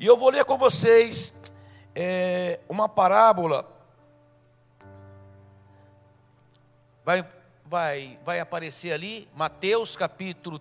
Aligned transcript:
E 0.00 0.06
eu 0.06 0.16
vou 0.16 0.30
ler 0.30 0.46
com 0.46 0.56
vocês 0.56 1.30
é, 1.94 2.58
uma 2.70 2.88
parábola. 2.88 3.70
Vai, 7.04 7.28
vai, 7.66 8.18
vai 8.24 8.40
aparecer 8.40 8.92
ali, 8.92 9.28
Mateus 9.36 9.98
capítulo 9.98 10.58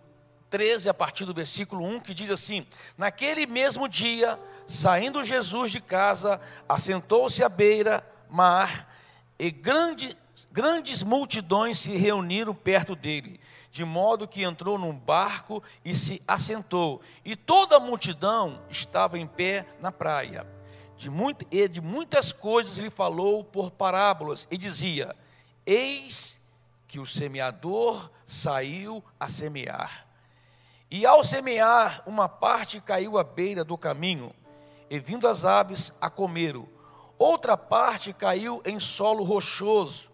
13, 0.50 0.90
a 0.90 0.94
partir 0.94 1.24
do 1.24 1.34
versículo 1.34 1.86
1, 1.86 2.02
que 2.02 2.14
diz 2.14 2.30
assim: 2.30 2.68
Naquele 2.98 3.46
mesmo 3.46 3.88
dia, 3.88 4.38
saindo 4.68 5.24
Jesus 5.24 5.72
de 5.72 5.80
casa, 5.80 6.42
assentou-se 6.68 7.42
à 7.42 7.48
beira 7.48 8.06
mar, 8.30 8.94
e 9.40 9.50
grande, 9.50 10.18
grandes 10.52 11.02
multidões 11.02 11.80
se 11.80 11.96
reuniram 11.96 12.54
perto 12.54 12.94
dele, 12.94 13.40
de 13.72 13.86
modo 13.86 14.28
que 14.28 14.44
entrou 14.44 14.78
num 14.78 14.94
barco 14.94 15.62
e 15.86 15.94
se 15.94 16.22
assentou, 16.28 17.02
e 17.24 17.36
toda 17.36 17.78
a 17.78 17.80
multidão 17.80 18.62
estava 18.70 19.18
em 19.20 19.28
pé 19.28 19.66
na 19.80 19.92
praia. 19.92 20.46
De 20.98 21.10
muito, 21.10 21.46
e 21.50 21.68
de 21.68 21.80
muitas 21.80 22.32
coisas 22.32 22.78
lhe 22.78 22.90
falou 22.90 23.44
por 23.44 23.72
parábolas, 23.72 24.48
e 24.52 24.58
dizia: 24.58 25.16
Eis 25.66 26.42
que 26.88 27.00
o 27.00 27.06
semeador 27.06 28.10
saiu 28.26 29.04
a 29.20 29.30
semear. 29.30 30.08
E 30.92 31.06
ao 31.06 31.24
semear, 31.24 32.02
uma 32.08 32.28
parte 32.28 32.82
caiu 32.82 33.18
à 33.18 33.24
beira 33.24 33.64
do 33.64 33.78
caminho, 33.78 34.34
e 34.90 35.00
vindo 35.00 35.28
as 35.28 35.46
aves 35.46 35.94
a 36.02 36.10
comeram. 36.10 36.68
Outra 37.18 37.56
parte 37.56 38.12
caiu 38.12 38.62
em 38.66 38.80
solo 38.80 39.24
rochoso, 39.24 40.10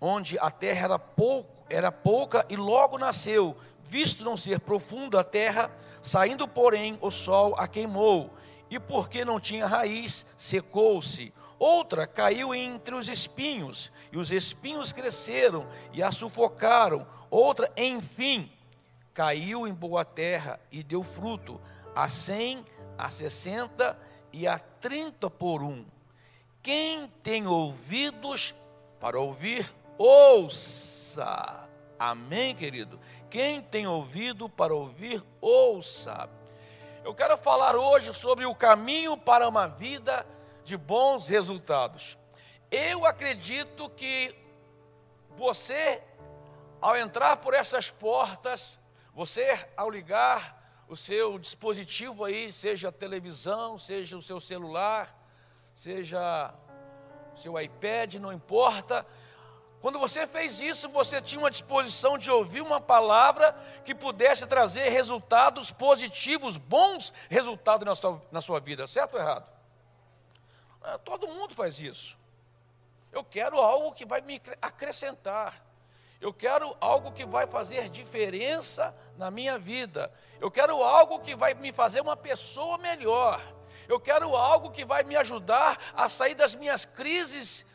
onde 0.00 0.36
a 0.40 0.50
terra 0.50 0.84
era, 0.86 0.98
pouco, 0.98 1.61
era 1.72 1.90
pouca 1.90 2.44
e 2.48 2.56
logo 2.56 2.98
nasceu, 2.98 3.56
visto 3.84 4.22
não 4.24 4.36
ser 4.36 4.60
profunda 4.60 5.20
a 5.20 5.24
terra, 5.24 5.70
saindo, 6.00 6.46
porém, 6.46 6.98
o 7.00 7.10
sol 7.10 7.54
a 7.58 7.66
queimou, 7.66 8.30
e 8.70 8.78
porque 8.78 9.24
não 9.24 9.38
tinha 9.38 9.66
raiz, 9.66 10.26
secou-se. 10.36 11.32
Outra 11.58 12.06
caiu 12.06 12.54
entre 12.54 12.94
os 12.94 13.08
espinhos, 13.08 13.92
e 14.10 14.18
os 14.18 14.32
espinhos 14.32 14.92
cresceram 14.92 15.66
e 15.92 16.02
a 16.02 16.10
sufocaram. 16.10 17.06
Outra, 17.30 17.70
enfim, 17.76 18.50
caiu 19.14 19.66
em 19.66 19.72
boa 19.72 20.04
terra 20.04 20.58
e 20.70 20.82
deu 20.82 21.02
fruto, 21.02 21.60
a 21.94 22.08
cem, 22.08 22.64
a 22.98 23.10
sessenta 23.10 23.96
e 24.32 24.46
a 24.46 24.58
trinta 24.58 25.30
por 25.30 25.62
um. 25.62 25.84
Quem 26.62 27.08
tem 27.22 27.46
ouvidos 27.46 28.54
para 28.98 29.20
ouvir, 29.20 29.68
ouça. 29.98 31.61
Amém, 32.04 32.52
querido? 32.52 32.98
Quem 33.30 33.62
tem 33.62 33.86
ouvido 33.86 34.48
para 34.48 34.74
ouvir, 34.74 35.22
ouça. 35.40 36.28
Eu 37.04 37.14
quero 37.14 37.38
falar 37.38 37.76
hoje 37.76 38.12
sobre 38.12 38.44
o 38.44 38.56
caminho 38.56 39.16
para 39.16 39.48
uma 39.48 39.68
vida 39.68 40.26
de 40.64 40.76
bons 40.76 41.28
resultados. 41.28 42.18
Eu 42.72 43.06
acredito 43.06 43.88
que 43.90 44.34
você, 45.36 46.02
ao 46.80 46.96
entrar 46.96 47.36
por 47.36 47.54
essas 47.54 47.92
portas, 47.92 48.80
você, 49.14 49.64
ao 49.76 49.88
ligar 49.88 50.84
o 50.88 50.96
seu 50.96 51.38
dispositivo 51.38 52.24
aí, 52.24 52.52
seja 52.52 52.88
a 52.88 52.92
televisão, 52.92 53.78
seja 53.78 54.18
o 54.18 54.22
seu 54.22 54.40
celular, 54.40 55.16
seja 55.72 56.52
o 57.32 57.38
seu 57.38 57.60
iPad, 57.60 58.16
não 58.16 58.32
importa. 58.32 59.06
Quando 59.82 59.98
você 59.98 60.28
fez 60.28 60.60
isso, 60.60 60.88
você 60.88 61.20
tinha 61.20 61.40
uma 61.40 61.50
disposição 61.50 62.16
de 62.16 62.30
ouvir 62.30 62.60
uma 62.60 62.80
palavra 62.80 63.52
que 63.84 63.92
pudesse 63.92 64.46
trazer 64.46 64.88
resultados 64.90 65.72
positivos, 65.72 66.56
bons 66.56 67.12
resultados 67.28 67.84
na 67.84 67.94
sua, 67.96 68.22
na 68.30 68.40
sua 68.40 68.60
vida, 68.60 68.86
certo 68.86 69.14
ou 69.14 69.20
errado? 69.20 69.52
É, 70.84 70.98
todo 70.98 71.26
mundo 71.26 71.56
faz 71.56 71.80
isso. 71.80 72.16
Eu 73.10 73.24
quero 73.24 73.58
algo 73.58 73.90
que 73.90 74.06
vai 74.06 74.20
me 74.20 74.40
acrescentar. 74.62 75.60
Eu 76.20 76.32
quero 76.32 76.76
algo 76.80 77.10
que 77.10 77.26
vai 77.26 77.48
fazer 77.48 77.88
diferença 77.88 78.94
na 79.18 79.32
minha 79.32 79.58
vida. 79.58 80.12
Eu 80.40 80.48
quero 80.48 80.80
algo 80.80 81.18
que 81.18 81.34
vai 81.34 81.54
me 81.54 81.72
fazer 81.72 82.02
uma 82.02 82.16
pessoa 82.16 82.78
melhor. 82.78 83.42
Eu 83.88 83.98
quero 83.98 84.36
algo 84.36 84.70
que 84.70 84.84
vai 84.84 85.02
me 85.02 85.16
ajudar 85.16 85.76
a 85.92 86.08
sair 86.08 86.36
das 86.36 86.54
minhas 86.54 86.84
crises, 86.84 87.66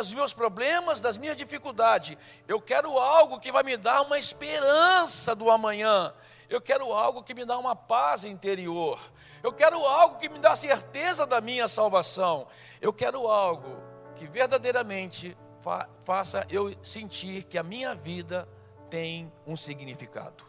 dos 0.00 0.14
meus 0.14 0.34
problemas, 0.34 1.00
das 1.00 1.16
minhas 1.18 1.36
dificuldades. 1.36 2.16
Eu 2.46 2.60
quero 2.60 2.98
algo 2.98 3.38
que 3.38 3.52
vai 3.52 3.62
me 3.62 3.76
dar 3.76 4.02
uma 4.02 4.18
esperança 4.18 5.34
do 5.34 5.50
amanhã. 5.50 6.12
Eu 6.48 6.60
quero 6.60 6.92
algo 6.92 7.22
que 7.22 7.34
me 7.34 7.44
dá 7.44 7.58
uma 7.58 7.74
paz 7.74 8.24
interior. 8.24 9.00
Eu 9.42 9.52
quero 9.52 9.84
algo 9.84 10.18
que 10.18 10.28
me 10.28 10.38
dá 10.38 10.54
certeza 10.54 11.26
da 11.26 11.40
minha 11.40 11.68
salvação. 11.68 12.46
Eu 12.80 12.92
quero 12.92 13.26
algo 13.26 13.82
que 14.16 14.26
verdadeiramente 14.26 15.36
fa 15.62 15.88
faça 16.04 16.46
eu 16.50 16.74
sentir 16.82 17.44
que 17.44 17.56
a 17.56 17.62
minha 17.62 17.94
vida 17.94 18.48
tem 18.90 19.32
um 19.46 19.56
significado. 19.56 20.44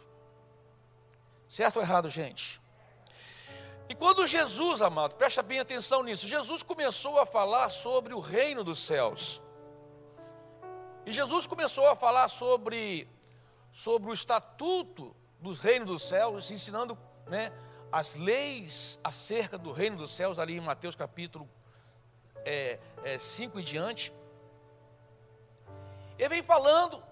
Certo 1.48 1.78
ou 1.78 1.82
errado, 1.82 2.10
gente? 2.10 2.62
E 3.88 3.94
quando 3.94 4.26
Jesus, 4.26 4.82
amado, 4.82 5.16
presta 5.16 5.44
bem 5.44 5.60
atenção 5.60 6.02
nisso, 6.02 6.28
Jesus 6.28 6.64
começou 6.64 7.20
a 7.20 7.26
falar 7.26 7.70
sobre 7.70 8.14
o 8.14 8.20
reino 8.20 8.64
dos 8.64 8.80
céus. 8.80 9.42
E 11.06 11.12
Jesus 11.12 11.46
começou 11.46 11.88
a 11.88 11.96
falar 11.96 12.28
sobre, 12.28 13.08
sobre 13.72 14.10
o 14.10 14.14
estatuto 14.14 15.16
dos 15.40 15.60
reinos 15.60 15.88
dos 15.88 16.04
céus, 16.04 16.50
ensinando 16.50 16.98
né, 17.28 17.52
as 17.92 18.16
leis 18.16 19.00
acerca 19.04 19.58
do 19.58 19.72
reino 19.72 19.98
dos 19.98 20.12
céus, 20.12 20.40
ali 20.40 20.58
em 20.58 20.62
Mateus 20.62 20.96
capítulo 20.96 21.48
é, 22.44 22.80
é, 23.04 23.20
5 23.20 23.60
e 23.60 23.64
diante. 23.64 24.12
Ele 26.18 26.30
vem 26.30 26.44
falando, 26.44 27.04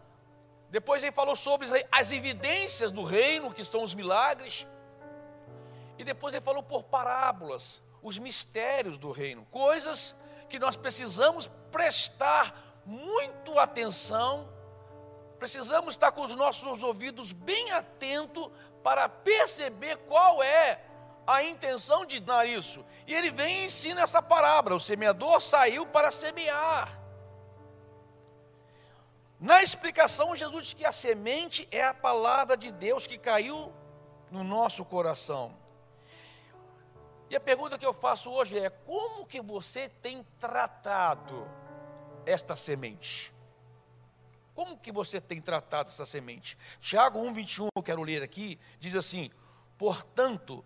depois 0.71 1.03
ele 1.03 1.11
falou 1.11 1.35
sobre 1.35 1.67
as 1.91 2.11
evidências 2.11 2.91
do 2.91 3.03
reino, 3.03 3.53
que 3.53 3.63
são 3.63 3.83
os 3.83 3.93
milagres, 3.93 4.67
e 6.03 6.05
depois 6.05 6.33
ele 6.33 6.43
falou 6.43 6.61
por 6.61 6.83
parábolas, 6.83 7.81
os 8.01 8.17
mistérios 8.17 8.97
do 8.97 9.09
reino, 9.09 9.47
coisas 9.49 10.13
que 10.49 10.59
nós 10.59 10.75
precisamos 10.75 11.49
prestar 11.71 12.53
muito 12.85 13.57
atenção, 13.57 14.49
precisamos 15.39 15.93
estar 15.93 16.11
com 16.11 16.21
os 16.21 16.35
nossos 16.35 16.83
ouvidos 16.83 17.31
bem 17.31 17.71
atentos 17.71 18.49
para 18.83 19.07
perceber 19.07 19.95
qual 19.99 20.43
é 20.43 20.81
a 21.25 21.41
intenção 21.41 22.05
de 22.05 22.19
dar 22.19 22.45
isso. 22.45 22.85
E 23.07 23.13
ele 23.15 23.31
vem 23.31 23.61
e 23.61 23.65
ensina 23.65 24.01
essa 24.01 24.21
parábola: 24.21 24.75
o 24.75 24.81
semeador 24.81 25.39
saiu 25.39 25.85
para 25.85 26.11
semear. 26.11 26.99
Na 29.39 29.63
explicação, 29.63 30.35
Jesus 30.35 30.65
diz 30.65 30.73
que 30.73 30.85
a 30.85 30.91
semente 30.91 31.65
é 31.71 31.85
a 31.85 31.93
palavra 31.93 32.57
de 32.57 32.71
Deus 32.71 33.07
que 33.07 33.17
caiu 33.17 33.71
no 34.29 34.43
nosso 34.43 34.83
coração. 34.83 35.62
E 37.29 37.35
a 37.35 37.39
pergunta 37.39 37.77
que 37.77 37.85
eu 37.85 37.93
faço 37.93 38.29
hoje 38.31 38.59
é: 38.59 38.69
como 38.69 39.25
que 39.25 39.41
você 39.41 39.89
tem 39.89 40.23
tratado 40.39 41.47
esta 42.25 42.55
semente? 42.55 43.33
Como 44.53 44.77
que 44.77 44.91
você 44.91 45.19
tem 45.19 45.41
tratado 45.41 45.89
essa 45.89 46.05
semente? 46.05 46.57
Tiago 46.79 47.19
1,21, 47.19 47.67
eu 47.75 47.83
quero 47.83 48.03
ler 48.03 48.21
aqui, 48.21 48.59
diz 48.79 48.95
assim: 48.95 49.31
Portanto, 49.77 50.63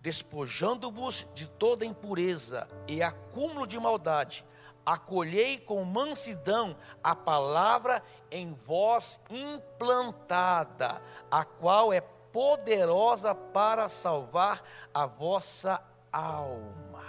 despojando-vos 0.00 1.26
de 1.32 1.48
toda 1.48 1.86
impureza 1.86 2.68
e 2.86 3.02
acúmulo 3.02 3.66
de 3.66 3.78
maldade, 3.78 4.44
acolhei 4.84 5.58
com 5.58 5.82
mansidão 5.84 6.76
a 7.02 7.14
palavra 7.14 8.02
em 8.30 8.52
vós 8.52 9.20
implantada, 9.30 11.00
a 11.30 11.44
qual 11.44 11.92
é 11.92 12.00
poderosa 12.00 13.34
para 13.34 13.88
salvar 13.88 14.62
a 14.92 15.06
vossa 15.06 15.82
alma. 16.12 17.04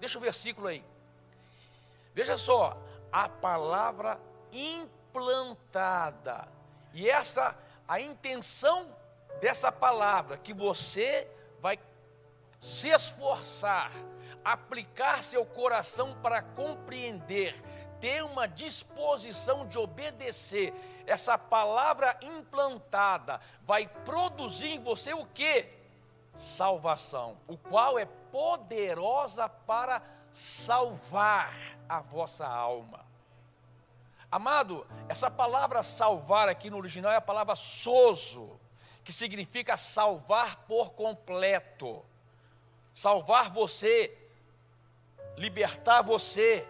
Deixa 0.00 0.18
o 0.18 0.20
versículo 0.20 0.68
aí. 0.68 0.84
Veja 2.14 2.36
só, 2.38 2.76
a 3.10 3.28
palavra 3.28 4.20
implantada. 4.52 6.48
E 6.94 7.08
essa 7.08 7.56
a 7.88 8.00
intenção 8.00 8.94
dessa 9.40 9.72
palavra 9.72 10.36
que 10.36 10.54
você 10.54 11.28
vai 11.60 11.78
se 12.60 12.88
esforçar 12.88 13.90
aplicar 14.44 15.22
seu 15.22 15.44
coração 15.44 16.14
para 16.22 16.42
compreender, 16.42 17.54
ter 18.00 18.22
uma 18.24 18.46
disposição 18.46 19.66
de 19.66 19.78
obedecer, 19.78 20.72
essa 21.06 21.38
palavra 21.38 22.16
implantada 22.22 23.40
vai 23.62 23.86
produzir 24.04 24.68
em 24.68 24.82
você 24.82 25.12
o 25.12 25.26
que? 25.26 25.66
Salvação, 26.34 27.36
o 27.46 27.56
qual 27.56 27.98
é 27.98 28.04
poderosa 28.04 29.48
para 29.48 30.02
salvar 30.30 31.54
a 31.88 32.00
vossa 32.00 32.46
alma. 32.46 33.04
Amado, 34.30 34.86
essa 35.10 35.30
palavra 35.30 35.82
salvar 35.82 36.48
aqui 36.48 36.70
no 36.70 36.78
original 36.78 37.12
é 37.12 37.16
a 37.16 37.20
palavra 37.20 37.54
soso, 37.54 38.58
que 39.04 39.12
significa 39.12 39.76
salvar 39.76 40.64
por 40.66 40.92
completo. 40.94 42.02
salvar 42.94 43.50
você, 43.50 44.14
libertar 45.36 46.02
você, 46.02 46.66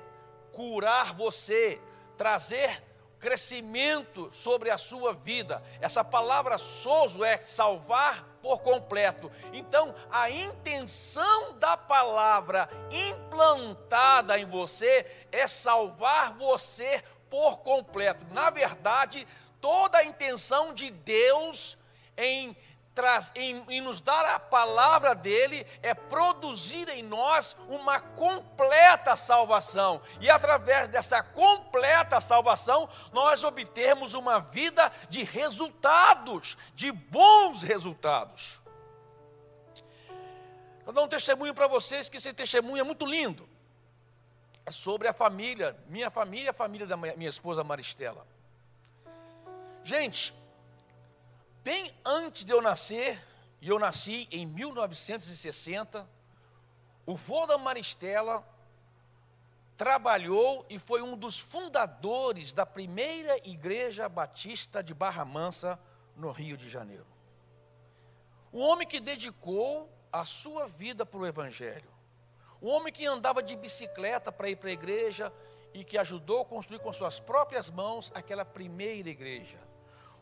curar 0.53 1.15
você, 1.15 1.81
trazer 2.17 2.83
crescimento 3.19 4.33
sobre 4.33 4.71
a 4.71 4.79
sua 4.79 5.15
vida. 5.15 5.63
Essa 5.81 6.05
palavra 6.05 6.59
sozo 6.59 7.25
é 7.25 7.39
salvar 7.39 8.25
por 8.43 8.61
completo. 8.61 9.31
Então, 9.53 9.95
a 10.11 10.29
intenção 10.29 11.55
da 11.55 11.77
palavra 11.77 12.69
implantada 12.91 14.39
em 14.39 14.45
você 14.45 15.07
é 15.31 15.47
salvar 15.47 16.35
você 16.35 17.03
por 17.31 17.61
completo. 17.61 18.27
Na 18.33 18.51
verdade, 18.51 19.27
toda 19.61 19.99
a 19.99 20.05
intenção 20.05 20.75
de 20.75 20.91
Deus 20.91 21.79
em 22.17 22.55
traz, 22.95 23.33
em, 23.35 23.65
em 23.69 23.81
nos 23.81 24.01
dar 24.01 24.25
a 24.35 24.39
palavra 24.39 25.15
dele, 25.15 25.67
é 25.83 25.95
produzir 25.95 26.89
em 26.89 27.03
nós 27.03 27.57
uma 27.69 28.01
completa 28.01 29.17
salvação. 29.17 30.01
E 30.21 30.31
através 30.31 30.89
dessa 30.89 31.23
completa 31.23 32.21
salvação, 32.21 32.89
nós 33.13 33.43
obtermos 33.45 34.15
uma 34.15 34.41
vida 34.41 34.91
de 35.09 35.25
resultados, 35.25 36.57
de 36.75 36.93
bons 36.93 37.63
resultados. 37.63 38.61
Vou 40.85 40.93
dar 40.93 41.03
um 41.03 41.09
testemunho 41.09 41.55
para 41.55 41.67
vocês, 41.67 42.09
que 42.09 42.17
esse 42.17 42.33
testemunho 42.33 42.81
é 42.81 42.85
muito 42.85 43.07
lindo. 43.07 43.49
É 44.67 44.71
sobre 44.71 45.09
a 45.09 45.13
família, 45.13 45.77
minha 45.89 46.11
família 46.11 46.47
e 46.47 46.51
a 46.51 46.55
família 46.55 46.87
da 46.87 46.97
minha 46.97 47.29
esposa 47.29 47.65
Maristela. 47.65 48.27
Gente, 49.85 50.33
Bem 51.65 51.95
antes 52.05 52.45
de 52.45 52.53
eu 52.53 52.61
nascer, 52.61 53.25
e 53.61 53.69
eu 53.69 53.79
nasci 53.79 54.27
em 54.33 54.45
1960, 54.45 56.09
o 57.07 57.15
vô 57.15 57.47
da 57.47 57.57
Maristela 57.57 58.45
trabalhou 59.77 60.67
e 60.69 60.77
foi 60.77 61.03
um 61.03 61.17
dos 61.17 61.39
fundadores 61.39 62.53
da 62.53 62.67
primeira 62.67 63.37
igreja 63.49 64.09
batista 64.09 64.83
de 64.83 64.93
Barra 64.93 65.25
Mansa, 65.25 65.79
no 66.17 66.33
Rio 66.33 66.57
de 66.57 66.69
Janeiro. 66.69 67.07
Um 68.53 68.61
homem 68.61 68.87
que 68.87 68.99
dedicou 68.99 69.89
a 70.11 70.25
sua 70.25 70.67
vida 70.67 71.07
para 71.07 71.21
o 71.21 71.27
Evangelho. 71.27 71.91
Um 72.61 72.69
homem 72.69 72.93
que 72.93 73.07
andava 73.07 73.41
de 73.41 73.55
bicicleta 73.55 74.33
para 74.33 74.51
ir 74.51 74.57
para 74.57 74.69
a 74.69 74.73
igreja 74.73 75.33
e 75.73 75.85
que 75.85 75.97
ajudou 75.97 76.43
a 76.43 76.45
construir 76.45 76.81
com 76.81 76.93
suas 76.93 77.21
próprias 77.21 77.71
mãos 77.71 78.11
aquela 78.15 78.45
primeira 78.45 79.09
igreja. 79.09 79.72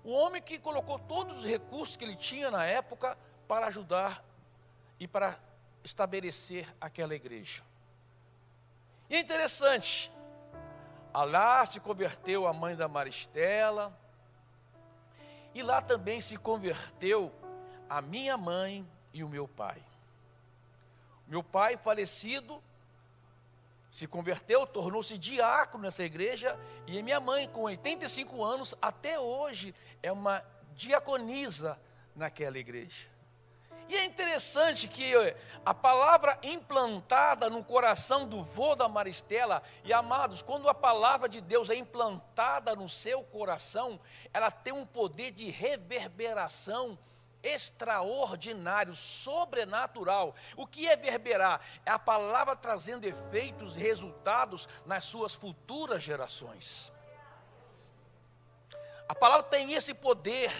Um 0.04 0.12
homem 0.12 0.40
que 0.40 0.58
colocou 0.58 0.98
todos 0.98 1.38
os 1.38 1.44
recursos 1.44 1.96
que 1.96 2.04
ele 2.04 2.16
tinha 2.16 2.50
na 2.50 2.64
época 2.64 3.16
para 3.46 3.66
ajudar 3.66 4.24
e 4.98 5.06
para 5.06 5.38
estabelecer 5.84 6.66
aquela 6.80 7.14
igreja. 7.14 7.62
E 9.08 9.16
é 9.16 9.18
interessante, 9.18 10.12
lá 11.12 11.66
se 11.66 11.80
converteu 11.80 12.46
a 12.46 12.52
mãe 12.52 12.76
da 12.76 12.86
Maristela, 12.86 13.98
e 15.54 15.62
lá 15.62 15.82
também 15.82 16.20
se 16.20 16.36
converteu 16.36 17.32
a 17.88 18.00
minha 18.00 18.36
mãe 18.36 18.86
e 19.12 19.24
o 19.24 19.28
meu 19.28 19.48
pai. 19.48 19.82
Meu 21.26 21.42
pai 21.42 21.76
falecido 21.76 22.62
se 23.90 24.06
converteu, 24.06 24.66
tornou-se 24.66 25.18
diácono 25.18 25.84
nessa 25.84 26.04
igreja, 26.04 26.58
e 26.86 27.02
minha 27.02 27.20
mãe, 27.20 27.48
com 27.48 27.62
85 27.62 28.42
anos, 28.42 28.74
até 28.80 29.18
hoje 29.18 29.74
é 30.02 30.12
uma 30.12 30.44
diaconisa 30.74 31.78
naquela 32.14 32.58
igreja. 32.58 33.08
E 33.88 33.96
é 33.96 34.04
interessante 34.04 34.86
que 34.86 35.12
a 35.66 35.74
palavra 35.74 36.38
implantada 36.44 37.50
no 37.50 37.64
coração 37.64 38.24
do 38.24 38.44
vô 38.44 38.76
da 38.76 38.88
Maristela, 38.88 39.64
e 39.82 39.92
amados, 39.92 40.42
quando 40.42 40.68
a 40.68 40.74
palavra 40.74 41.28
de 41.28 41.40
Deus 41.40 41.68
é 41.68 41.74
implantada 41.74 42.76
no 42.76 42.88
seu 42.88 43.24
coração, 43.24 43.98
ela 44.32 44.48
tem 44.48 44.72
um 44.72 44.86
poder 44.86 45.32
de 45.32 45.50
reverberação 45.50 46.96
extraordinário, 47.42 48.94
sobrenatural. 48.94 50.34
O 50.56 50.66
que 50.66 50.88
é 50.88 50.96
verberar? 50.96 51.60
É 51.84 51.90
a 51.90 51.98
palavra 51.98 52.54
trazendo 52.56 53.04
efeitos 53.04 53.76
e 53.76 53.80
resultados 53.80 54.68
nas 54.84 55.04
suas 55.04 55.34
futuras 55.34 56.02
gerações. 56.02 56.92
A 59.08 59.14
palavra 59.14 59.44
tem 59.44 59.72
esse 59.72 59.92
poder. 59.92 60.52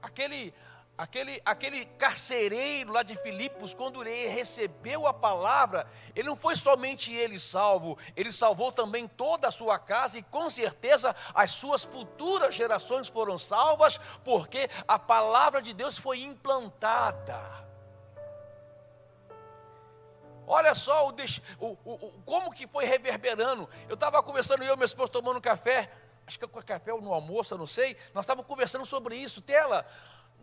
Aquele 0.00 0.54
Aquele, 0.96 1.42
aquele 1.44 1.84
carcereiro 1.84 2.92
lá 2.92 3.02
de 3.02 3.16
Filipos, 3.16 3.74
quando 3.74 4.00
ele 4.06 4.28
recebeu 4.28 5.08
a 5.08 5.12
palavra, 5.12 5.88
ele 6.14 6.28
não 6.28 6.36
foi 6.36 6.54
somente 6.54 7.12
ele 7.12 7.36
salvo, 7.36 7.98
ele 8.14 8.30
salvou 8.30 8.70
também 8.70 9.08
toda 9.08 9.48
a 9.48 9.50
sua 9.50 9.76
casa, 9.76 10.18
e 10.18 10.22
com 10.22 10.48
certeza 10.48 11.14
as 11.34 11.50
suas 11.50 11.82
futuras 11.82 12.54
gerações 12.54 13.08
foram 13.08 13.40
salvas, 13.40 13.98
porque 14.22 14.70
a 14.86 14.96
palavra 14.96 15.60
de 15.60 15.72
Deus 15.72 15.98
foi 15.98 16.20
implantada. 16.20 17.64
Olha 20.46 20.76
só 20.76 21.08
o, 21.08 21.14
o, 21.58 21.78
o, 21.84 22.22
como 22.24 22.52
que 22.52 22.68
foi 22.68 22.84
reverberando. 22.84 23.68
Eu 23.88 23.94
estava 23.94 24.22
conversando, 24.22 24.62
eu 24.62 24.74
e 24.74 24.76
meu 24.76 24.86
esposo 24.86 25.10
tomando 25.10 25.40
café, 25.40 25.90
acho 26.26 26.38
que 26.38 26.46
com 26.46 26.62
café 26.62 26.92
ou 26.92 27.00
no 27.00 27.12
almoço, 27.12 27.54
eu 27.54 27.58
não 27.58 27.66
sei. 27.66 27.96
Nós 28.12 28.24
estávamos 28.24 28.46
conversando 28.46 28.84
sobre 28.84 29.16
isso. 29.16 29.40
Tela, 29.40 29.86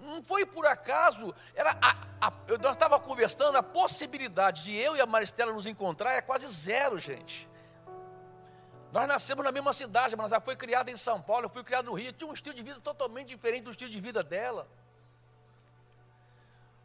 não 0.02 0.24
foi 0.24 0.46
por 0.46 0.66
acaso, 0.66 1.34
era 1.56 1.78
a, 1.82 1.96
a, 2.20 2.34
eu 2.48 2.56
estava 2.72 3.00
conversando, 3.00 3.58
a 3.58 3.64
possibilidade 3.64 4.64
de 4.64 4.76
eu 4.76 4.96
e 4.96 5.02
a 5.02 5.06
Maristela 5.06 5.54
nos 5.54 5.66
encontrar 5.66 6.14
é 6.14 6.22
quase 6.22 6.48
zero, 6.48 6.98
gente. 6.98 7.50
Nós 8.92 9.08
nascemos 9.08 9.44
na 9.44 9.52
mesma 9.52 9.72
cidade, 9.72 10.16
mas 10.16 10.32
ela 10.32 10.42
foi 10.42 10.56
criada 10.56 10.92
em 10.92 10.98
São 10.98 11.22
Paulo, 11.22 11.46
eu 11.46 11.50
fui 11.50 11.64
criado 11.64 11.86
no 11.86 11.94
Rio, 11.94 12.12
tinha 12.12 12.30
um 12.30 12.34
estilo 12.34 12.56
de 12.56 12.62
vida 12.62 12.80
totalmente 12.82 13.30
diferente 13.30 13.64
do 13.64 13.72
estilo 13.72 13.90
de 13.90 14.02
vida 14.02 14.22
dela. 14.22 14.68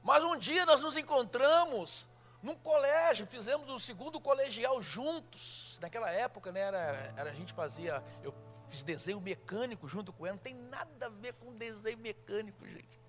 Mas 0.05 0.23
um 0.23 0.37
dia 0.37 0.65
nós 0.65 0.81
nos 0.81 0.97
encontramos 0.97 2.07
num 2.41 2.55
colégio, 2.55 3.27
fizemos 3.27 3.69
o 3.69 3.81
segundo 3.81 4.21
colegial 4.21 4.81
juntos. 4.81 5.81
Naquela 5.83 6.09
época, 6.11 6.53
né, 6.53 6.61
era, 6.61 7.13
era, 7.17 7.31
a 7.31 7.35
gente 7.35 7.53
fazia, 7.53 8.01
eu 8.23 8.33
fiz 8.69 8.85
desenho 8.85 9.21
mecânico 9.21 9.89
junto 9.89 10.13
com 10.13 10.25
ela, 10.25 10.37
não 10.37 10.43
tem 10.43 10.55
nada 10.55 11.07
a 11.07 11.09
ver 11.09 11.35
com 11.35 11.57
desenho 11.57 11.99
mecânico, 11.99 12.65
gente. 12.69 13.01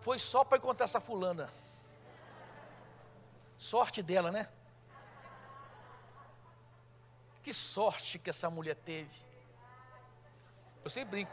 Foi 0.00 0.18
só 0.18 0.44
para 0.44 0.58
encontrar 0.58 0.84
essa 0.84 1.00
fulana. 1.00 1.50
Sorte 3.58 4.02
dela, 4.02 4.30
né? 4.30 4.48
Que 7.42 7.52
sorte 7.52 8.18
que 8.18 8.30
essa 8.30 8.48
mulher 8.48 8.74
teve. 8.76 9.14
Eu 10.84 10.90
sempre 10.90 11.10
brinco. 11.10 11.32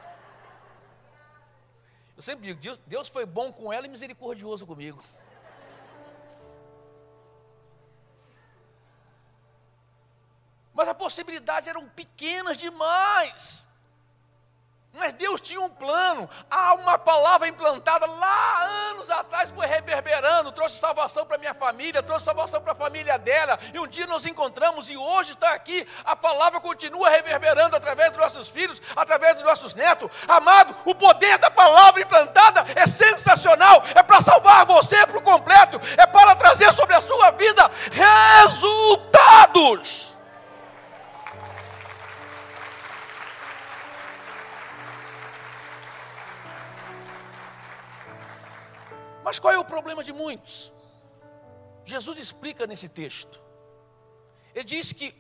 Eu 2.16 2.24
sempre 2.24 2.48
digo, 2.48 2.60
Deus, 2.60 2.78
Deus 2.80 3.08
foi 3.08 3.26
bom 3.26 3.54
com 3.54 3.72
ela 3.72 3.86
e 3.86 3.90
misericordioso 3.90 4.66
comigo. 4.66 5.04
Mas 10.74 10.88
as 10.88 10.98
possibilidades 10.98 11.68
eram 11.68 11.88
pequenas 11.90 12.58
demais. 12.58 13.67
Mas 14.98 15.14
Deus 15.14 15.40
tinha 15.40 15.62
um 15.62 15.70
plano. 15.70 16.28
Há 16.50 16.74
uma 16.74 16.98
palavra 16.98 17.48
implantada 17.48 18.08
lá 18.08 18.64
anos 18.90 19.12
atrás, 19.12 19.52
foi 19.52 19.68
reverberando, 19.68 20.52
trouxe 20.52 20.80
salvação 20.80 21.24
para 21.26 21.38
minha 21.38 21.54
família, 21.54 22.02
trouxe 22.02 22.26
salvação 22.26 22.60
para 22.60 22.72
a 22.72 22.76
família 22.76 23.20
dela. 23.20 23.60
E 23.74 23.80
um 23.80 23.86
dia 23.86 24.08
nos 24.08 24.26
encontramos 24.26 24.90
e 24.90 24.98
hoje 24.98 25.34
está 25.34 25.54
aqui. 25.54 25.88
A 26.04 26.16
palavra 26.16 26.60
continua 26.60 27.10
reverberando 27.10 27.76
através 27.76 28.10
dos 28.12 28.20
nossos 28.20 28.50
filhos, 28.50 28.82
através 28.96 29.36
dos 29.36 29.46
nossos 29.46 29.76
netos. 29.76 30.10
Amado, 30.28 30.76
o 30.84 30.96
poder 30.96 31.38
da 31.38 31.52
palavra 31.52 32.02
implantada 32.02 32.66
é 32.76 32.88
sensacional. 32.88 33.84
É 33.94 34.02
para 34.02 34.20
salvar 34.20 34.66
você 34.66 35.06
por 35.06 35.22
completo. 35.22 35.80
É 35.96 36.08
para 36.08 36.36
trazer 36.36 36.74
sobre 36.74 36.96
a 36.96 37.02
sua 37.02 37.30
vida 37.32 37.70
resultados. 37.92 38.58
Mas 49.28 49.40
qual 49.40 49.54
é 49.54 49.60
o 49.60 49.66
problema 49.66 50.02
de 50.06 50.14
muitos? 50.14 50.74
Jesus 51.84 52.18
explica 52.18 52.66
nesse 52.66 52.88
texto. 52.88 53.44
Ele 54.56 54.64
diz 54.64 54.94
que 54.94 55.14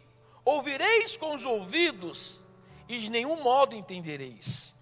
ouvireis 0.45 1.17
com 1.17 1.35
os 1.35 1.43
ouvidos 1.43 2.41
e 2.87 2.99
de 3.01 3.09
nenhum 3.09 3.43
modo 3.43 3.75
entendereis. 3.75 4.77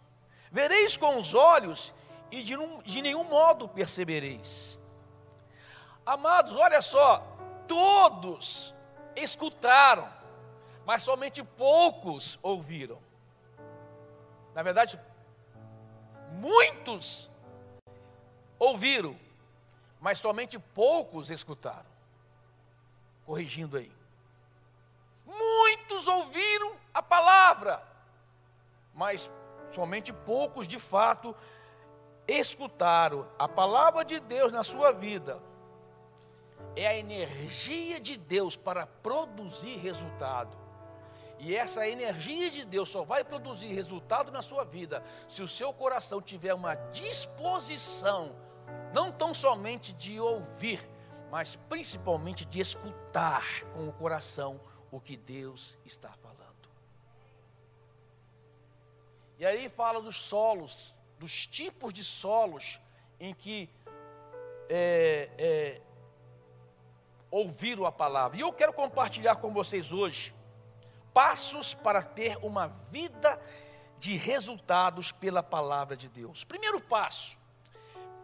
Vereis 0.51 0.95
com 0.95 1.17
os 1.17 1.33
olhos 1.33 1.91
e 2.29 2.43
de, 2.43 2.55
de 2.83 3.01
nenhum 3.01 3.23
modo 3.23 3.67
percebereis. 3.67 4.79
Amados, 6.05 6.55
olha 6.55 6.79
só, 6.83 7.17
todos 7.67 8.75
escutaram, 9.15 10.07
mas 10.85 11.01
somente 11.01 11.41
poucos 11.41 12.37
ouviram. 12.43 12.99
Na 14.53 14.61
verdade, 14.61 14.99
muitos 16.33 17.27
ouviram, 18.59 19.17
mas 19.99 20.19
somente 20.19 20.57
poucos 20.59 21.29
escutaram. 21.29 21.85
Corrigindo 23.25 23.77
aí. 23.77 23.91
Muitos 25.25 26.07
ouviram 26.07 26.75
a 26.93 27.01
palavra, 27.01 27.83
mas 28.93 29.29
somente 29.73 30.13
poucos 30.13 30.67
de 30.67 30.79
fato 30.79 31.35
escutaram 32.27 33.27
a 33.37 33.47
palavra 33.47 34.03
de 34.03 34.19
Deus 34.19 34.51
na 34.51 34.63
sua 34.63 34.91
vida. 34.91 35.41
É 36.75 36.87
a 36.87 36.97
energia 36.97 37.99
de 37.99 38.17
Deus 38.17 38.55
para 38.55 38.85
produzir 38.85 39.77
resultado. 39.77 40.65
E 41.39 41.55
essa 41.55 41.87
energia 41.87 42.49
de 42.49 42.65
Deus 42.65 42.89
só 42.89 43.03
vai 43.03 43.23
produzir 43.23 43.67
resultado 43.67 44.31
na 44.31 44.41
sua 44.41 44.63
vida 44.63 45.03
se 45.27 45.41
o 45.41 45.47
seu 45.47 45.73
coração 45.73 46.21
tiver 46.21 46.53
uma 46.53 46.75
disposição, 46.75 48.35
não 48.93 49.11
tão 49.11 49.33
somente 49.33 49.93
de 49.93 50.19
ouvir, 50.19 50.79
mas 51.31 51.55
principalmente 51.69 52.45
de 52.45 52.59
escutar 52.59 53.45
com 53.73 53.87
o 53.87 53.93
coração 53.93 54.59
o 54.91 54.99
que 54.99 55.17
Deus 55.17 55.77
está 55.85 56.09
falando. 56.13 56.45
E 59.37 59.45
aí 59.45 59.67
fala 59.67 60.01
dos 60.01 60.21
solos, 60.21 60.95
dos 61.19 61.45
tipos 61.45 61.93
de 61.93 62.03
solos 62.03 62.79
em 63.19 63.33
que 63.33 63.69
é, 64.69 65.29
é, 65.37 65.81
ouviram 67.29 67.85
a 67.85 67.91
palavra. 67.91 68.37
E 68.37 68.41
eu 68.41 68.53
quero 68.53 68.71
compartilhar 68.71 69.35
com 69.35 69.51
vocês 69.51 69.91
hoje 69.91 70.33
passos 71.13 71.73
para 71.73 72.01
ter 72.01 72.37
uma 72.41 72.67
vida 72.89 73.39
de 73.97 74.17
resultados 74.17 75.11
pela 75.11 75.41
palavra 75.41 75.95
de 75.95 76.09
Deus. 76.09 76.43
Primeiro 76.43 76.79
passo, 76.79 77.37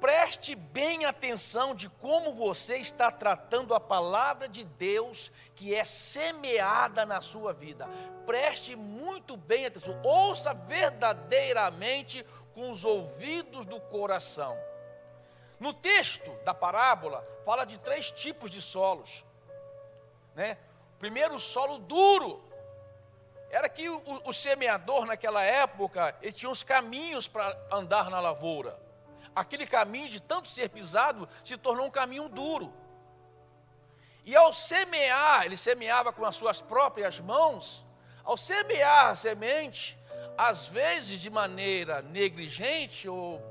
preste 0.01 0.55
bem 0.55 1.05
atenção 1.05 1.75
de 1.75 1.87
como 1.87 2.33
você 2.33 2.77
está 2.77 3.11
tratando 3.11 3.75
a 3.75 3.79
palavra 3.79 4.49
de 4.49 4.63
Deus 4.63 5.31
que 5.55 5.75
é 5.75 5.85
semeada 5.85 7.05
na 7.05 7.21
sua 7.21 7.53
vida. 7.53 7.87
Preste 8.25 8.75
muito 8.75 9.37
bem 9.37 9.67
atenção, 9.67 10.01
ouça 10.01 10.55
verdadeiramente 10.55 12.25
com 12.55 12.71
os 12.71 12.83
ouvidos 12.83 13.63
do 13.67 13.79
coração. 13.79 14.57
No 15.59 15.71
texto 15.71 16.31
da 16.43 16.53
parábola, 16.55 17.23
fala 17.45 17.63
de 17.63 17.77
três 17.77 18.09
tipos 18.09 18.49
de 18.49 18.59
solos. 18.59 19.23
Né? 20.33 20.57
Primeiro, 20.97 21.35
o 21.35 21.39
solo 21.39 21.77
duro, 21.77 22.43
era 23.51 23.69
que 23.69 23.87
o, 23.87 24.01
o 24.25 24.33
semeador 24.33 25.05
naquela 25.05 25.43
época, 25.43 26.15
ele 26.23 26.33
tinha 26.33 26.49
uns 26.49 26.63
caminhos 26.63 27.27
para 27.27 27.55
andar 27.71 28.09
na 28.09 28.19
lavoura. 28.19 28.79
Aquele 29.35 29.65
caminho 29.65 30.09
de 30.09 30.19
tanto 30.19 30.49
ser 30.49 30.69
pisado 30.69 31.27
se 31.43 31.57
tornou 31.57 31.87
um 31.87 31.91
caminho 31.91 32.27
duro. 32.27 32.73
E 34.23 34.35
ao 34.35 34.53
semear, 34.53 35.45
ele 35.45 35.57
semeava 35.57 36.11
com 36.11 36.25
as 36.25 36.35
suas 36.35 36.61
próprias 36.61 37.19
mãos, 37.19 37.85
ao 38.23 38.37
semear 38.37 39.07
a 39.07 39.15
semente, 39.15 39.97
às 40.37 40.67
vezes 40.67 41.19
de 41.19 41.29
maneira 41.29 42.01
negligente 42.01 43.09
ou 43.09 43.41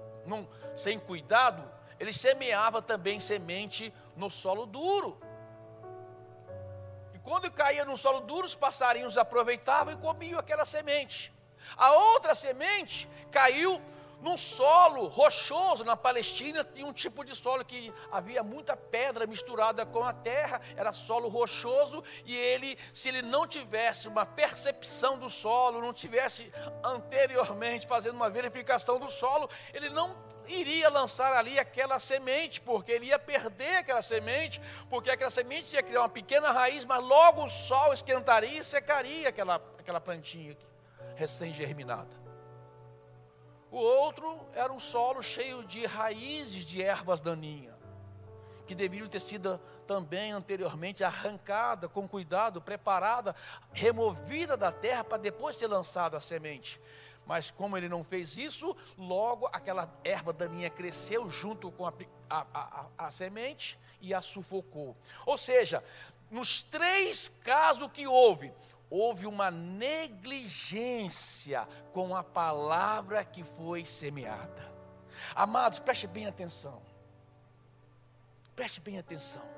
sem 0.77 0.99
cuidado, 0.99 1.69
ele 1.99 2.13
semeava 2.13 2.81
também 2.81 3.19
semente 3.19 3.93
no 4.17 4.31
solo 4.31 4.65
duro. 4.65 5.21
Quando 7.23 7.51
caía 7.51 7.85
no 7.85 7.97
solo 7.97 8.21
duro, 8.21 8.47
os 8.47 8.55
passarinhos 8.55 9.17
aproveitavam 9.19 9.93
e 9.93 9.97
comiam 9.97 10.39
aquela 10.39 10.65
semente. 10.65 11.33
A 11.77 11.93
outra 11.93 12.35
semente 12.35 13.09
caiu 13.31 13.81
num 14.21 14.37
solo 14.37 15.07
rochoso 15.07 15.85
na 15.85 15.97
Palestina, 15.97 16.63
tinha 16.63 16.87
um 16.87 16.93
tipo 16.93 17.25
de 17.25 17.35
solo 17.35 17.65
que 17.65 17.93
havia 18.11 18.43
muita 18.43 18.77
pedra 18.77 19.27
misturada 19.27 19.87
com 19.87 20.05
a 20.05 20.13
terra, 20.13 20.61
era 20.77 20.93
solo 20.93 21.29
rochoso, 21.29 22.03
e 22.25 22.37
ele, 22.37 22.79
se 22.93 23.09
ele 23.09 23.23
não 23.23 23.47
tivesse 23.47 24.09
uma 24.09 24.27
percepção 24.27 25.19
do 25.19 25.31
solo, 25.31 25.81
não 25.81 25.93
tivesse 25.93 26.53
anteriormente 26.85 27.87
fazendo 27.87 28.15
uma 28.15 28.31
verificação 28.31 28.99
do 28.99 29.11
solo, 29.11 29.49
ele 29.73 29.89
não 29.89 30.15
iria 30.47 30.89
lançar 30.89 31.33
ali 31.33 31.59
aquela 31.59 31.99
semente, 31.99 32.61
porque 32.61 32.93
ele 32.93 33.07
ia 33.07 33.19
perder 33.19 33.77
aquela 33.77 34.03
semente, 34.03 34.61
porque 34.89 35.11
aquela 35.11 35.31
semente 35.31 35.75
ia 35.75 35.83
criar 35.83 36.01
uma 36.01 36.09
pequena 36.09 36.51
raiz, 36.51 36.85
mas 36.85 37.03
logo 37.03 37.45
o 37.45 37.49
sol 37.49 37.93
esquentaria 37.93 38.61
e 38.61 38.65
secaria 38.65 39.29
aquela, 39.29 39.57
aquela 39.79 40.01
plantinha 40.01 40.57
recém-germinada. 41.17 42.30
O 43.71 43.79
outro 43.79 44.41
era 44.53 44.73
um 44.73 44.81
solo 44.81 45.23
cheio 45.23 45.63
de 45.65 45.87
raízes 45.87 46.65
de 46.65 46.83
ervas 46.83 47.21
daninhas, 47.21 47.75
que 48.67 48.75
deveriam 48.75 49.09
ter 49.09 49.21
sido 49.21 49.61
também 49.87 50.33
anteriormente 50.33 51.05
arrancada 51.05 51.89
com 51.89 52.09
cuidado, 52.09 52.61
preparada, 52.61 53.35
removida 53.73 54.57
da 54.57 54.73
terra 54.73 55.05
para 55.05 55.19
depois 55.19 55.57
ser 55.57 55.69
lançada 55.69 56.17
a 56.17 56.21
semente. 56.21 56.81
Mas 57.27 57.49
como 57.49 57.77
ele 57.77 57.89
não 57.89 58.03
fez 58.03 58.37
isso, 58.37 58.77
logo 58.99 59.49
aquela 59.53 59.89
erva 60.03 60.33
daninha 60.33 60.69
cresceu 60.69 61.29
junto 61.29 61.71
com 61.71 61.87
a, 61.87 61.93
a, 62.29 62.47
a, 62.53 63.07
a 63.07 63.11
semente 63.13 63.79
e 64.01 64.13
a 64.13 64.21
sufocou. 64.21 64.97
Ou 65.25 65.37
seja, 65.37 65.85
nos 66.29 66.63
três 66.63 67.29
casos 67.29 67.89
que 67.93 68.07
houve, 68.07 68.53
houve 68.91 69.27
uma 69.27 69.51
negligência 69.51 71.67
com 71.93 72.15
a 72.15 72.25
palavra 72.25 73.25
que 73.25 73.45
foi 73.45 73.87
semeada. 73.87 74.71
Amados, 75.35 75.79
preste 75.79 76.07
bem 76.07 76.27
atenção. 76.27 76.83
Preste 78.57 78.81
bem 78.81 78.99
atenção. 78.99 79.49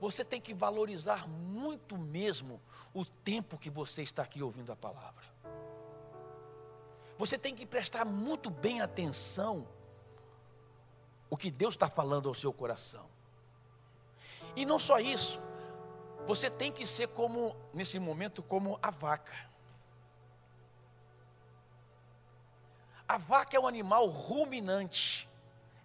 Você 0.00 0.24
tem 0.24 0.40
que 0.40 0.54
valorizar 0.54 1.28
muito 1.28 1.98
mesmo 1.98 2.60
o 2.94 3.04
tempo 3.04 3.58
que 3.58 3.68
você 3.68 4.02
está 4.02 4.22
aqui 4.22 4.42
ouvindo 4.42 4.72
a 4.72 4.76
palavra. 4.76 5.28
Você 7.18 7.36
tem 7.36 7.54
que 7.54 7.66
prestar 7.66 8.06
muito 8.06 8.48
bem 8.48 8.80
atenção 8.80 9.68
o 11.28 11.36
que 11.36 11.50
Deus 11.50 11.74
está 11.74 11.88
falando 11.88 12.28
ao 12.28 12.34
seu 12.34 12.52
coração. 12.52 13.06
E 14.56 14.64
não 14.64 14.78
só 14.78 14.98
isso, 14.98 15.40
você 16.26 16.50
tem 16.50 16.70
que 16.72 16.86
ser 16.86 17.08
como, 17.08 17.56
nesse 17.72 17.98
momento, 17.98 18.42
como 18.42 18.78
a 18.82 18.90
vaca. 18.90 19.48
A 23.08 23.18
vaca 23.18 23.56
é 23.56 23.60
um 23.60 23.66
animal 23.66 24.06
ruminante. 24.06 25.28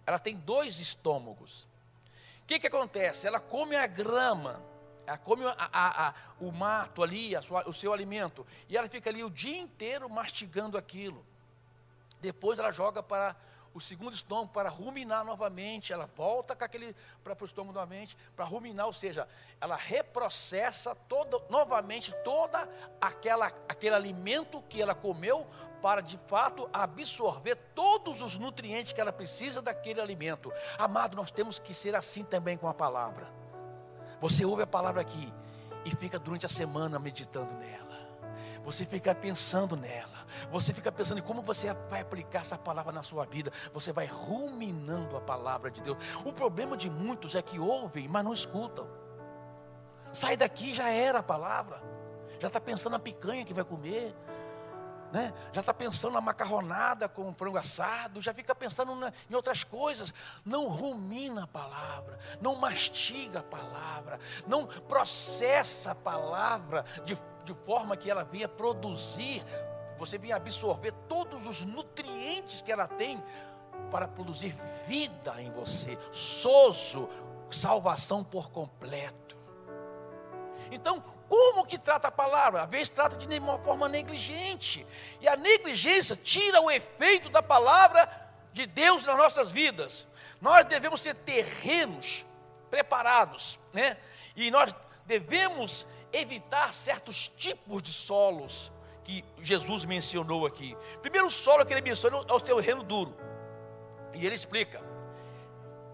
Ela 0.06 0.18
tem 0.18 0.36
dois 0.36 0.78
estômagos. 0.78 1.64
O 2.42 2.46
que, 2.46 2.60
que 2.60 2.68
acontece? 2.68 3.26
Ela 3.26 3.40
come 3.40 3.74
a 3.74 3.86
grama 3.86 4.62
ela 5.06 5.18
come 5.18 5.44
a, 5.46 5.54
a, 5.56 6.08
a, 6.08 6.14
o 6.40 6.50
mato 6.50 7.02
ali, 7.02 7.40
sua, 7.40 7.68
o 7.68 7.72
seu 7.72 7.92
alimento, 7.92 8.44
e 8.68 8.76
ela 8.76 8.88
fica 8.88 9.08
ali 9.08 9.22
o 9.22 9.30
dia 9.30 9.56
inteiro 9.56 10.10
mastigando 10.10 10.76
aquilo. 10.76 11.24
Depois 12.20 12.58
ela 12.58 12.72
joga 12.72 13.02
para 13.02 13.36
o 13.76 13.80
segundo 13.80 14.14
estômago 14.14 14.48
para 14.48 14.70
ruminar 14.70 15.22
novamente, 15.22 15.92
ela 15.92 16.06
volta 16.16 16.56
com 16.56 16.64
aquele 16.64 16.96
para 17.22 17.36
o 17.38 17.44
estômago 17.44 17.74
novamente, 17.74 18.16
para 18.34 18.46
ruminar, 18.46 18.86
ou 18.86 18.92
seja, 18.92 19.28
ela 19.60 19.76
reprocessa 19.76 20.94
todo, 20.94 21.42
novamente 21.50 22.10
toda 22.24 22.66
aquela 22.98 23.48
aquele 23.68 23.94
alimento 23.94 24.62
que 24.62 24.80
ela 24.80 24.94
comeu 24.94 25.46
para 25.82 26.00
de 26.00 26.16
fato 26.26 26.70
absorver 26.72 27.56
todos 27.74 28.22
os 28.22 28.38
nutrientes 28.38 28.94
que 28.94 29.00
ela 29.00 29.12
precisa 29.12 29.60
daquele 29.60 30.00
alimento. 30.00 30.50
Amado, 30.78 31.14
nós 31.14 31.30
temos 31.30 31.58
que 31.58 31.74
ser 31.74 31.94
assim 31.94 32.24
também 32.24 32.56
com 32.56 32.68
a 32.68 32.74
palavra. 32.74 33.30
Você 34.22 34.42
ouve 34.42 34.62
a 34.62 34.66
palavra 34.66 35.02
aqui 35.02 35.30
e 35.84 35.94
fica 35.94 36.18
durante 36.18 36.46
a 36.46 36.48
semana 36.48 36.98
meditando 36.98 37.52
nela. 37.54 37.85
Você 38.64 38.84
fica 38.84 39.14
pensando 39.14 39.76
nela. 39.76 40.26
Você 40.50 40.72
fica 40.72 40.90
pensando 40.90 41.18
em 41.18 41.22
como 41.22 41.42
você 41.42 41.72
vai 41.88 42.00
aplicar 42.00 42.40
essa 42.40 42.58
palavra 42.58 42.92
na 42.92 43.02
sua 43.02 43.24
vida. 43.24 43.52
Você 43.72 43.92
vai 43.92 44.06
ruminando 44.06 45.16
a 45.16 45.20
palavra 45.20 45.70
de 45.70 45.80
Deus. 45.80 45.96
O 46.24 46.32
problema 46.32 46.76
de 46.76 46.90
muitos 46.90 47.34
é 47.34 47.42
que 47.42 47.58
ouvem, 47.58 48.08
mas 48.08 48.24
não 48.24 48.32
escutam. 48.32 48.86
Sai 50.12 50.36
daqui, 50.36 50.74
já 50.74 50.88
era 50.88 51.20
a 51.20 51.22
palavra. 51.22 51.80
Já 52.40 52.48
está 52.48 52.60
pensando 52.60 52.92
na 52.92 52.98
picanha 52.98 53.44
que 53.44 53.54
vai 53.54 53.64
comer 53.64 54.14
né? 55.12 55.32
já 55.52 55.60
está 55.60 55.72
pensando 55.72 56.14
na 56.14 56.20
macarronada 56.20 57.08
com 57.08 57.32
frango 57.34 57.58
assado, 57.58 58.20
já 58.20 58.34
fica 58.34 58.54
pensando 58.54 58.94
na, 58.94 59.12
em 59.30 59.34
outras 59.34 59.64
coisas. 59.64 60.12
Não 60.44 60.68
rumina 60.68 61.44
a 61.44 61.46
palavra, 61.46 62.18
não 62.40 62.54
mastiga 62.54 63.40
a 63.40 63.42
palavra, 63.42 64.18
não 64.46 64.66
processa 64.66 65.92
a 65.92 65.94
palavra 65.94 66.84
de, 67.04 67.18
de 67.46 67.54
forma 67.64 67.96
que 67.96 68.10
ela 68.10 68.24
venha 68.24 68.48
produzir, 68.48 69.42
você 69.96 70.18
venha 70.18 70.36
absorver 70.36 70.92
todos 71.08 71.46
os 71.46 71.64
nutrientes 71.64 72.60
que 72.60 72.72
ela 72.72 72.88
tem 72.88 73.22
para 73.90 74.08
produzir 74.08 74.54
vida 74.86 75.40
em 75.40 75.50
você, 75.52 75.96
sozo, 76.10 77.08
salvação 77.50 78.24
por 78.24 78.50
completo. 78.50 79.36
Então, 80.72 81.02
como 81.28 81.64
que 81.64 81.78
trata 81.78 82.08
a 82.08 82.10
palavra? 82.10 82.62
Às 82.62 82.70
vezes 82.70 82.90
trata 82.90 83.16
de 83.16 83.38
uma 83.38 83.58
forma 83.60 83.88
negligente. 83.88 84.84
E 85.20 85.28
a 85.28 85.36
negligência 85.36 86.16
tira 86.16 86.60
o 86.60 86.70
efeito 86.70 87.28
da 87.28 87.42
palavra 87.42 88.08
de 88.52 88.66
Deus 88.66 89.04
nas 89.04 89.16
nossas 89.16 89.50
vidas. 89.52 90.06
Nós 90.40 90.64
devemos 90.64 91.00
ser 91.00 91.14
terrenos 91.14 92.26
preparados, 92.70 93.58
né? 93.72 93.96
E 94.34 94.50
nós 94.50 94.74
devemos 95.04 95.86
evitar 96.20 96.72
certos 96.72 97.28
tipos 97.28 97.82
de 97.82 97.92
solos 97.92 98.72
que 99.04 99.24
Jesus 99.40 99.84
mencionou 99.84 100.46
aqui. 100.46 100.76
Primeiro 101.00 101.30
solo 101.30 101.64
que 101.64 101.72
ele 101.72 101.80
menciona 101.80 102.16
é 102.28 102.32
o 102.32 102.40
terreno 102.40 102.82
duro. 102.82 103.16
E 104.14 104.24
ele 104.24 104.34
explica 104.34 104.82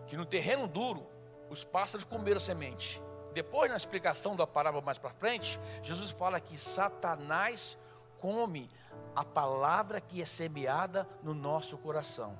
que 0.06 0.16
no 0.16 0.24
terreno 0.24 0.66
duro 0.66 1.06
os 1.50 1.64
pássaros 1.64 2.04
comeram 2.04 2.40
semente. 2.40 3.02
Depois, 3.34 3.70
na 3.70 3.76
explicação 3.76 4.36
da 4.36 4.46
parábola 4.46 4.82
mais 4.82 4.98
para 4.98 5.10
frente, 5.10 5.58
Jesus 5.82 6.10
fala 6.10 6.40
que 6.40 6.56
Satanás 6.58 7.78
come 8.18 8.70
a 9.14 9.24
palavra 9.24 10.00
que 10.00 10.22
é 10.22 10.24
semeada 10.24 11.08
no 11.22 11.34
nosso 11.34 11.76
coração. 11.78 12.36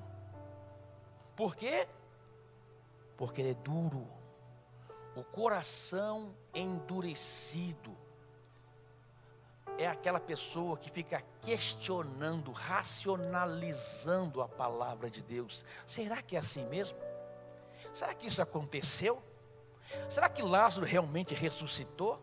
Por 1.35 1.55
quê? 1.55 1.87
Porque 3.17 3.41
ele 3.41 3.51
é 3.51 3.55
duro. 3.55 4.07
O 5.15 5.23
coração 5.23 6.35
endurecido 6.53 7.95
é 9.77 9.87
aquela 9.87 10.19
pessoa 10.19 10.77
que 10.77 10.89
fica 10.89 11.23
questionando, 11.41 12.51
racionalizando 12.51 14.41
a 14.41 14.47
palavra 14.47 15.09
de 15.09 15.21
Deus. 15.21 15.63
Será 15.85 16.21
que 16.21 16.35
é 16.35 16.39
assim 16.39 16.65
mesmo? 16.65 16.97
Será 17.93 18.13
que 18.13 18.27
isso 18.27 18.41
aconteceu? 18.41 19.21
Será 20.09 20.29
que 20.29 20.41
Lázaro 20.41 20.85
realmente 20.85 21.33
ressuscitou? 21.33 22.19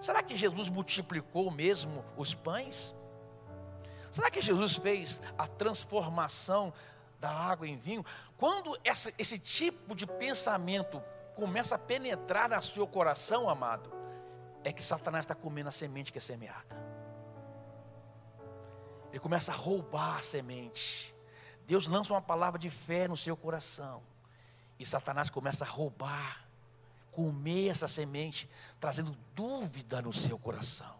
Será 0.00 0.22
que 0.22 0.36
Jesus 0.36 0.68
multiplicou 0.68 1.50
mesmo 1.50 2.04
os 2.16 2.34
pães? 2.34 2.94
Será 4.10 4.30
que 4.30 4.40
Jesus 4.40 4.76
fez 4.76 5.20
a 5.36 5.46
transformação 5.46 6.72
da 7.18 7.30
água 7.30 7.66
em 7.66 7.76
vinho? 7.76 8.04
Quando 8.36 8.78
essa, 8.84 9.12
esse 9.18 9.38
tipo 9.38 9.94
de 9.94 10.06
pensamento 10.06 11.02
começa 11.34 11.74
a 11.74 11.78
penetrar 11.78 12.48
no 12.48 12.62
seu 12.62 12.86
coração, 12.86 13.48
amado, 13.48 13.92
é 14.62 14.72
que 14.72 14.82
Satanás 14.82 15.24
está 15.24 15.34
comendo 15.34 15.68
a 15.68 15.72
semente 15.72 16.12
que 16.12 16.18
é 16.18 16.20
semeada. 16.20 16.82
Ele 19.10 19.20
começa 19.20 19.52
a 19.52 19.54
roubar 19.54 20.18
a 20.18 20.22
semente. 20.22 21.14
Deus 21.66 21.86
lança 21.86 22.12
uma 22.12 22.22
palavra 22.22 22.58
de 22.58 22.70
fé 22.70 23.06
no 23.06 23.16
seu 23.16 23.36
coração. 23.36 24.02
E 24.78 24.84
Satanás 24.84 25.30
começa 25.30 25.64
a 25.64 25.68
roubar, 25.68 26.44
comer 27.12 27.68
essa 27.68 27.86
semente, 27.86 28.48
trazendo 28.80 29.16
dúvida 29.34 30.02
no 30.02 30.12
seu 30.12 30.38
coração. 30.38 30.98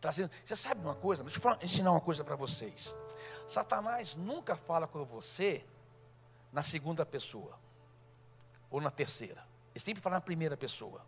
Trazendo, 0.00 0.30
você 0.44 0.54
sabe 0.54 0.80
uma 0.82 0.94
coisa? 0.94 1.22
Deixa 1.24 1.40
eu 1.40 1.58
ensinar 1.62 1.90
uma 1.90 2.00
coisa 2.00 2.22
para 2.22 2.36
vocês. 2.36 2.96
Satanás 3.48 4.14
nunca 4.14 4.54
fala 4.54 4.86
com 4.86 5.04
você 5.04 5.64
na 6.52 6.62
segunda 6.62 7.06
pessoa 7.06 7.58
ou 8.70 8.80
na 8.80 8.90
terceira. 8.90 9.46
Ele 9.74 9.84
sempre 9.84 10.02
fala 10.02 10.16
na 10.16 10.20
primeira 10.20 10.56
pessoa. 10.56 11.04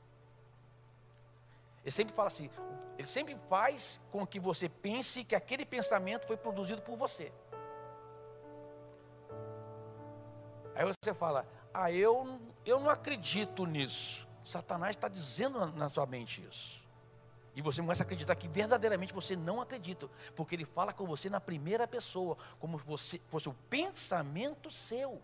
Ele 1.83 1.91
sempre 1.91 2.15
fala 2.15 2.29
assim, 2.29 2.51
ele 2.99 3.09
sempre 3.09 3.37
faz 3.49 4.01
com 4.11 4.27
que 4.27 4.39
você 4.39 4.69
pense 4.69 5.25
que 5.25 5.35
aquele 5.35 5.65
pensamento 5.65 6.27
foi 6.27 6.37
produzido 6.37 6.83
por 6.83 6.97
você. 6.97 7.33
Aí 10.75 10.85
você 10.85 11.15
fala, 11.15 11.47
ah, 11.73 11.91
eu, 11.91 12.41
eu 12.65 12.79
não 12.79 12.91
acredito 12.91 13.65
nisso. 13.67 14.29
Satanás 14.45 14.97
está 14.97 15.09
dizendo 15.09 15.59
na, 15.59 15.67
na 15.67 15.89
sua 15.89 16.07
mente 16.07 16.47
isso. 16.49 16.87
E 17.55 17.61
você 17.61 17.81
começa 17.81 18.03
a 18.03 18.07
acreditar 18.07 18.37
que 18.37 18.47
verdadeiramente 18.47 19.13
você 19.13 19.35
não 19.35 19.61
acredita, 19.61 20.09
porque 20.37 20.55
ele 20.55 20.65
fala 20.65 20.93
com 20.93 21.05
você 21.05 21.29
na 21.29 21.41
primeira 21.41 21.89
pessoa, 21.89 22.37
como 22.61 22.79
se 22.97 23.21
fosse 23.27 23.49
o 23.49 23.55
pensamento 23.69 24.71
seu. 24.71 25.21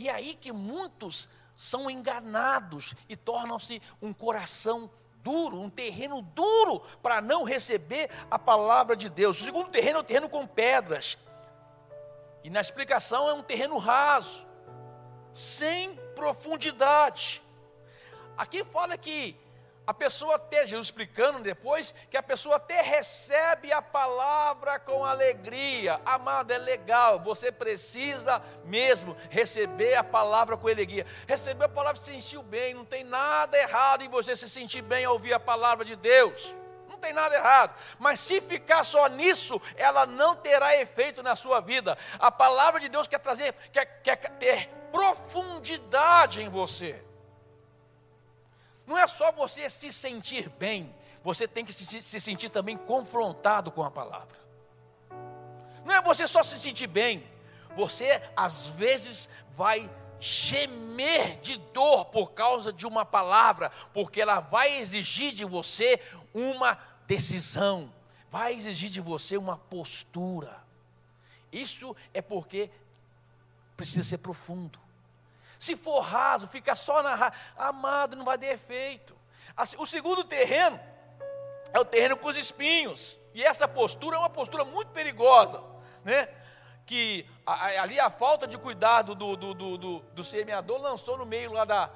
E 0.00 0.08
é 0.08 0.12
aí 0.14 0.34
que 0.34 0.50
muitos 0.50 1.28
são 1.54 1.90
enganados 1.90 2.94
e 3.06 3.14
tornam-se 3.14 3.82
um 4.00 4.14
coração 4.14 4.90
duro, 5.16 5.60
um 5.60 5.68
terreno 5.68 6.22
duro 6.22 6.80
para 7.02 7.20
não 7.20 7.44
receber 7.44 8.08
a 8.30 8.38
palavra 8.38 8.96
de 8.96 9.10
Deus. 9.10 9.38
O 9.38 9.44
segundo 9.44 9.68
terreno 9.68 9.98
é 9.98 10.00
o 10.00 10.04
terreno 10.04 10.26
com 10.26 10.46
pedras. 10.46 11.18
E 12.42 12.48
na 12.48 12.62
explicação 12.62 13.28
é 13.28 13.34
um 13.34 13.42
terreno 13.42 13.76
raso 13.76 14.46
sem 15.34 15.94
profundidade. 16.14 17.42
Aqui 18.38 18.64
fala 18.64 18.96
que 18.96 19.36
a 19.90 19.94
pessoa 19.94 20.36
até, 20.36 20.68
Jesus 20.68 20.86
explicando 20.86 21.40
depois, 21.40 21.92
que 22.08 22.16
a 22.16 22.22
pessoa 22.22 22.56
até 22.56 22.80
recebe 22.80 23.72
a 23.72 23.82
palavra 23.82 24.78
com 24.78 25.04
alegria. 25.04 26.00
Amado, 26.06 26.52
é 26.52 26.58
legal, 26.58 27.18
você 27.18 27.50
precisa 27.50 28.40
mesmo 28.64 29.16
receber 29.30 29.96
a 29.96 30.04
palavra 30.04 30.56
com 30.56 30.68
alegria. 30.68 31.04
Receber 31.26 31.64
a 31.64 31.68
palavra 31.68 32.00
se 32.00 32.12
sentiu 32.12 32.40
bem, 32.40 32.72
não 32.72 32.84
tem 32.84 33.02
nada 33.02 33.58
errado 33.58 34.04
em 34.04 34.08
você 34.08 34.36
se 34.36 34.48
sentir 34.48 34.80
bem 34.80 35.04
ao 35.04 35.14
ouvir 35.14 35.32
a 35.32 35.40
palavra 35.40 35.84
de 35.84 35.96
Deus. 35.96 36.54
Não 36.88 36.96
tem 36.96 37.12
nada 37.12 37.34
errado, 37.34 37.74
mas 37.98 38.20
se 38.20 38.40
ficar 38.40 38.84
só 38.84 39.08
nisso, 39.08 39.60
ela 39.74 40.06
não 40.06 40.36
terá 40.36 40.76
efeito 40.76 41.20
na 41.20 41.34
sua 41.34 41.58
vida. 41.58 41.98
A 42.16 42.30
palavra 42.30 42.78
de 42.78 42.88
Deus 42.88 43.08
quer 43.08 43.18
trazer, 43.18 43.52
quer, 43.72 43.86
quer 44.02 44.16
ter 44.38 44.68
profundidade 44.92 46.40
em 46.40 46.48
você. 46.48 47.09
Não 48.90 48.98
é 48.98 49.06
só 49.06 49.30
você 49.30 49.70
se 49.70 49.92
sentir 49.92 50.48
bem, 50.58 50.92
você 51.22 51.46
tem 51.46 51.64
que 51.64 51.72
se, 51.72 52.02
se 52.02 52.20
sentir 52.20 52.48
também 52.48 52.76
confrontado 52.76 53.70
com 53.70 53.84
a 53.84 53.90
palavra. 53.90 54.36
Não 55.84 55.94
é 55.94 56.02
você 56.02 56.26
só 56.26 56.42
se 56.42 56.58
sentir 56.58 56.88
bem, 56.88 57.24
você 57.76 58.20
às 58.36 58.66
vezes 58.66 59.28
vai 59.56 59.88
gemer 60.18 61.38
de 61.38 61.56
dor 61.72 62.06
por 62.06 62.32
causa 62.32 62.72
de 62.72 62.84
uma 62.84 63.04
palavra, 63.04 63.70
porque 63.94 64.20
ela 64.20 64.40
vai 64.40 64.80
exigir 64.80 65.30
de 65.30 65.44
você 65.44 66.02
uma 66.34 66.76
decisão, 67.06 67.92
vai 68.28 68.54
exigir 68.54 68.90
de 68.90 69.00
você 69.00 69.36
uma 69.36 69.56
postura. 69.56 70.64
Isso 71.52 71.94
é 72.12 72.20
porque 72.20 72.68
precisa 73.76 74.02
ser 74.02 74.18
profundo. 74.18 74.80
Se 75.60 75.76
for 75.76 76.00
raso, 76.00 76.48
fica 76.48 76.74
só 76.74 77.02
na 77.02 77.30
amado, 77.54 78.16
não 78.16 78.24
vai 78.24 78.38
ter 78.38 78.46
efeito. 78.46 79.14
Assim, 79.54 79.76
o 79.78 79.84
segundo 79.84 80.24
terreno 80.24 80.80
é 81.70 81.78
o 81.78 81.84
terreno 81.84 82.16
com 82.16 82.28
os 82.28 82.36
espinhos. 82.38 83.18
E 83.34 83.44
essa 83.44 83.68
postura 83.68 84.16
é 84.16 84.18
uma 84.18 84.30
postura 84.30 84.64
muito 84.64 84.90
perigosa, 84.92 85.62
né? 86.02 86.30
Que 86.86 87.26
ali 87.44 88.00
a 88.00 88.08
falta 88.08 88.46
de 88.46 88.56
cuidado 88.56 89.14
do, 89.14 89.36
do, 89.36 89.52
do, 89.52 89.76
do, 89.76 89.98
do 89.98 90.24
semeador 90.24 90.80
lançou 90.80 91.18
no 91.18 91.26
meio 91.26 91.52
lá 91.52 91.66
da, 91.66 91.90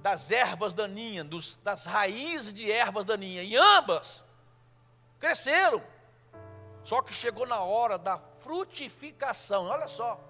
das 0.00 0.32
ervas 0.32 0.74
daninhas, 0.74 1.24
dos, 1.28 1.58
das 1.58 1.86
raízes 1.86 2.52
de 2.52 2.72
ervas 2.72 3.04
daninhas. 3.04 3.46
E 3.46 3.56
ambas 3.56 4.24
cresceram. 5.20 5.80
Só 6.82 7.00
que 7.02 7.14
chegou 7.14 7.46
na 7.46 7.60
hora 7.60 7.96
da 7.96 8.18
frutificação. 8.42 9.66
Olha 9.66 9.86
só 9.86 10.29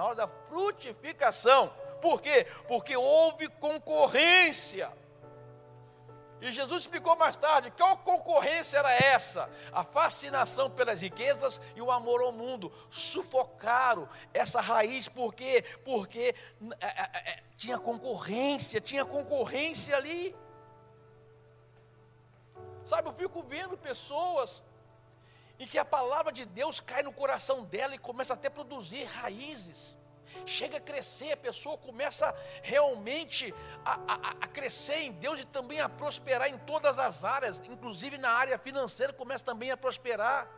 na 0.00 0.06
hora 0.06 0.14
da 0.14 0.28
frutificação. 0.48 1.70
Por 2.00 2.22
quê? 2.22 2.46
Porque 2.66 2.96
houve 2.96 3.48
concorrência. 3.48 4.90
E 6.40 6.50
Jesus 6.50 6.84
explicou 6.84 7.14
mais 7.16 7.36
tarde 7.36 7.70
qual 7.72 7.98
concorrência 7.98 8.78
era 8.78 8.94
essa? 8.94 9.50
A 9.70 9.84
fascinação 9.84 10.70
pelas 10.70 11.02
riquezas 11.02 11.60
e 11.76 11.82
o 11.82 11.90
amor 11.90 12.22
ao 12.22 12.32
mundo. 12.32 12.72
Sufocaram 12.88 14.08
essa 14.32 14.58
raiz, 14.58 15.06
por 15.06 15.34
quê? 15.34 15.62
Porque 15.84 16.34
é, 16.80 16.86
é, 16.86 17.30
é, 17.32 17.42
tinha 17.54 17.78
concorrência, 17.78 18.80
tinha 18.80 19.04
concorrência 19.04 19.94
ali. 19.94 20.34
Sabe, 22.82 23.10
eu 23.10 23.12
fico 23.12 23.42
vendo 23.42 23.76
pessoas 23.76 24.64
e 25.60 25.66
que 25.66 25.78
a 25.78 25.84
palavra 25.84 26.32
de 26.32 26.46
Deus 26.46 26.80
cai 26.80 27.02
no 27.02 27.12
coração 27.12 27.62
dela 27.64 27.94
e 27.94 27.98
começa 27.98 28.32
até 28.32 28.48
a 28.48 28.50
produzir 28.50 29.04
raízes. 29.04 29.94
Chega 30.46 30.78
a 30.78 30.80
crescer, 30.80 31.32
a 31.32 31.36
pessoa 31.36 31.76
começa 31.76 32.34
realmente 32.62 33.54
a, 33.84 33.92
a, 34.08 34.30
a, 34.40 34.46
crescer 34.48 35.02
em 35.02 35.12
Deus 35.12 35.38
e 35.38 35.44
também 35.44 35.78
a 35.78 35.88
prosperar 35.88 36.48
em 36.48 36.56
todas 36.60 36.98
as 36.98 37.24
áreas, 37.24 37.60
inclusive 37.68 38.16
na 38.16 38.30
área 38.30 38.58
financeira, 38.58 39.12
começa 39.12 39.44
também 39.44 39.70
a 39.70 39.76
prosperar. 39.76 40.48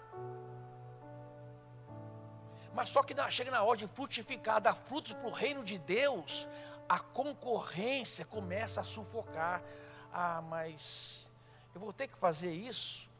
Mas 2.72 2.88
só 2.88 3.02
que 3.02 3.12
na, 3.12 3.28
chega 3.28 3.50
na 3.50 3.60
hora 3.64 3.78
de 3.78 3.88
frutificar, 3.88 4.60
dar 4.60 4.76
frutos 4.76 5.14
para 5.14 5.26
o 5.26 5.32
reino 5.32 5.64
de 5.64 5.78
Deus, 5.78 6.46
a 6.88 7.00
concorrência 7.00 8.24
começa 8.24 8.82
a 8.82 8.84
sufocar. 8.84 9.64
Ah, 10.12 10.40
mas 10.42 11.28
eu 11.74 11.80
vou 11.80 11.92
ter 11.92 12.06
que 12.06 12.16
fazer 12.16 12.52
isso? 12.52 13.10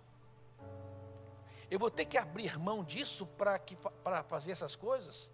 Eu 1.72 1.78
vou 1.78 1.90
ter 1.90 2.04
que 2.04 2.18
abrir 2.18 2.58
mão 2.58 2.84
disso 2.84 3.26
para 3.26 4.22
fazer 4.24 4.52
essas 4.52 4.76
coisas? 4.76 5.30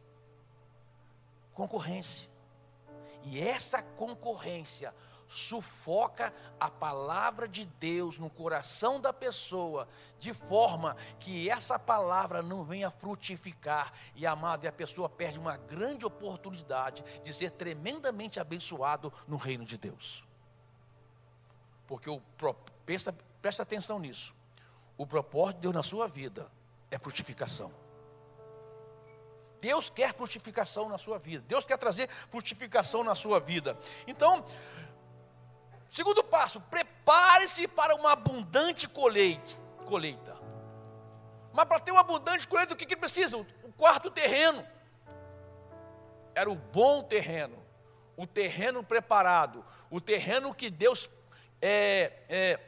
Concorrência. 1.53 2.31
E 3.25 3.41
essa 3.41 3.83
concorrência 3.83 4.95
sufoca 5.27 6.33
a 6.61 6.71
palavra 6.71 7.49
de 7.49 7.65
Deus 7.65 8.21
no 8.21 8.31
coração 8.31 9.01
da 9.01 9.13
pessoa, 9.13 9.89
de 10.21 10.33
forma 10.33 10.97
que 11.19 11.51
essa 11.51 11.77
palavra 11.77 12.41
não 12.41 12.63
venha 12.63 12.89
frutificar. 12.89 13.93
E 14.15 14.25
amado, 14.25 14.65
e 14.65 14.69
a 14.69 14.73
pessoa 14.73 15.09
perde 15.09 15.41
uma 15.41 15.57
grande 15.57 16.07
oportunidade 16.07 17.03
de 17.25 17.35
ser 17.35 17.51
tremendamente 17.51 18.39
abençoado 18.39 19.13
no 19.27 19.37
reino 19.37 19.65
de 19.65 19.77
Deus. 19.77 20.25
Porque 21.89 22.09
o 22.09 22.23
presta, 22.87 23.13
presta 23.43 23.65
atenção 23.65 23.99
nisso. 23.99 24.38
O 24.99 25.07
propósito 25.07 25.57
de 25.59 25.63
Deus 25.63 25.75
na 25.75 25.83
sua 25.85 26.09
vida 26.09 26.51
é 26.91 26.99
frutificação. 26.99 27.73
Deus 29.61 29.89
quer 29.89 30.13
frutificação 30.13 30.89
na 30.89 30.99
sua 30.99 31.19
vida. 31.19 31.45
Deus 31.47 31.65
quer 31.65 31.79
trazer 31.79 32.09
frutificação 32.31 33.05
na 33.05 33.15
sua 33.15 33.39
vida. 33.39 33.79
Então, 34.09 34.45
segundo 35.89 36.23
passo, 36.25 36.61
prepare-se 36.63 37.69
para 37.69 37.95
uma 37.95 38.13
abundante 38.13 38.89
colheita. 38.89 40.37
Mas 41.53 41.65
para 41.65 41.81
ter 41.81 41.93
uma 41.93 42.01
abundante 42.01 42.47
colheita, 42.47 42.75
o 42.75 42.77
que, 42.77 42.87
que 42.87 42.97
precisa? 42.97 43.37
O 43.37 43.73
quarto 43.77 44.11
terreno. 44.11 44.67
Era 46.35 46.51
o 46.51 46.55
bom 46.55 47.03
terreno, 47.03 47.57
o 48.17 48.27
terreno 48.27 48.83
preparado, 48.85 49.65
o 49.91 50.01
terreno 50.01 50.55
que 50.55 50.71
Deus 50.71 51.11
é, 51.61 52.13
é, 52.29 52.61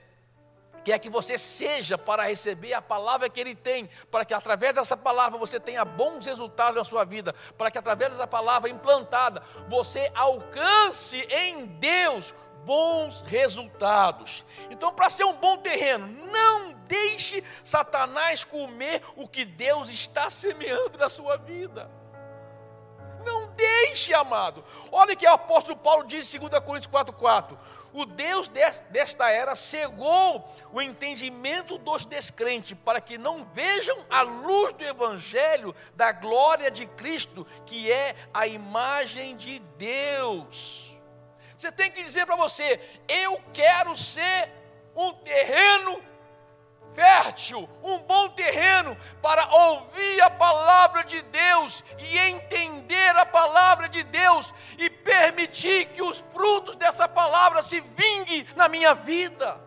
quer 0.84 0.98
que 0.98 1.10
você 1.10 1.38
seja 1.38 1.96
para 1.96 2.24
receber 2.24 2.72
a 2.72 2.82
palavra 2.82 3.28
que 3.28 3.40
Ele 3.40 3.54
tem, 3.54 3.88
para 4.10 4.24
que 4.24 4.34
através 4.34 4.74
dessa 4.74 4.96
palavra 4.96 5.38
você 5.38 5.60
tenha 5.60 5.84
bons 5.84 6.24
resultados 6.24 6.76
na 6.76 6.84
sua 6.84 7.04
vida, 7.04 7.34
para 7.56 7.70
que 7.70 7.78
através 7.78 8.10
dessa 8.10 8.26
palavra 8.26 8.70
implantada 8.70 9.42
você 9.68 10.10
alcance 10.14 11.18
em 11.30 11.66
Deus 11.66 12.34
bons 12.64 13.22
resultados. 13.22 14.44
Então, 14.70 14.92
para 14.92 15.10
ser 15.10 15.24
um 15.24 15.34
bom 15.34 15.56
terreno, 15.58 16.06
não 16.26 16.72
deixe 16.86 17.42
Satanás 17.64 18.44
comer 18.44 19.02
o 19.16 19.28
que 19.28 19.44
Deus 19.44 19.88
está 19.88 20.28
semeando 20.28 20.98
na 20.98 21.08
sua 21.08 21.36
vida. 21.36 21.90
Deixe, 23.70 24.12
amado. 24.12 24.64
Olha 24.90 25.14
que 25.14 25.26
o 25.26 25.32
apóstolo 25.32 25.76
Paulo 25.76 26.04
diz 26.04 26.34
em 26.34 26.38
2 26.38 26.62
Coríntios 26.64 26.92
4,4: 26.92 27.56
o 27.92 28.04
Deus 28.04 28.48
desta 28.48 29.30
era 29.30 29.54
cegou 29.54 30.48
o 30.72 30.80
entendimento 30.80 31.78
dos 31.78 32.04
descrentes, 32.04 32.76
para 32.84 33.00
que 33.00 33.18
não 33.18 33.44
vejam 33.44 34.04
a 34.08 34.22
luz 34.22 34.72
do 34.74 34.84
Evangelho 34.84 35.74
da 35.94 36.12
glória 36.12 36.70
de 36.70 36.86
Cristo, 36.86 37.46
que 37.66 37.90
é 37.90 38.14
a 38.32 38.46
imagem 38.46 39.36
de 39.36 39.58
Deus. 39.76 40.96
Você 41.56 41.70
tem 41.70 41.90
que 41.90 42.02
dizer 42.02 42.26
para 42.26 42.36
você: 42.36 42.80
eu 43.08 43.40
quero 43.52 43.96
ser 43.96 44.50
um 44.94 45.12
terreno 45.12 46.02
fértil, 46.94 47.68
um 47.82 47.98
bom 47.98 48.28
terreno 48.30 48.96
para 49.22 49.46
ouvir 49.48 50.20
a 50.22 50.30
palavra 50.30 51.04
de 51.04 51.20
Deus 51.22 51.84
e 51.98 52.18
entender 52.18 53.16
a 53.16 53.26
palavra 53.26 53.88
de 53.88 54.02
Deus 54.02 54.52
e 54.78 54.90
permitir 54.90 55.86
que 55.86 56.02
os 56.02 56.24
frutos 56.32 56.76
dessa 56.76 57.08
palavra 57.08 57.62
se 57.62 57.80
vinguem 57.80 58.46
na 58.56 58.68
minha 58.68 58.94
vida. 58.94 59.60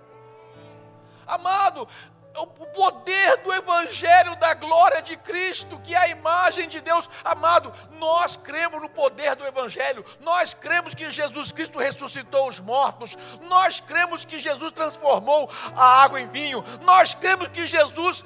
Amado, 1.26 1.88
o 2.36 2.48
poder 2.48 3.38
do 3.38 3.54
Evangelho 3.54 4.36
da 4.38 4.54
glória 4.54 5.02
de 5.02 5.16
Cristo, 5.18 5.80
que 5.84 5.94
é 5.94 5.98
a 5.98 6.08
imagem 6.08 6.68
de 6.68 6.82
Deus. 6.82 7.10
Amado, 7.24 7.74
nós 7.92 8.36
cremos 8.36 8.82
no 8.82 8.90
poder 8.90 9.36
do 9.36 9.46
Evangelho, 9.46 10.04
nós 10.20 10.54
cremos 10.54 10.94
que 10.96 11.12
Jesus 11.12 11.52
Cristo 11.52 11.80
ressuscitou 11.80 12.48
os 12.48 12.60
mortos, 12.60 13.16
nós 13.44 13.80
cremos 13.80 14.26
que 14.26 14.40
Jesus 14.40 14.72
transformou 14.72 15.50
a 15.76 16.04
água 16.04 16.20
em 16.20 16.28
vinho, 16.28 16.64
nós 16.82 17.14
cremos 17.14 17.48
que 17.50 17.66
Jesus 17.68 18.26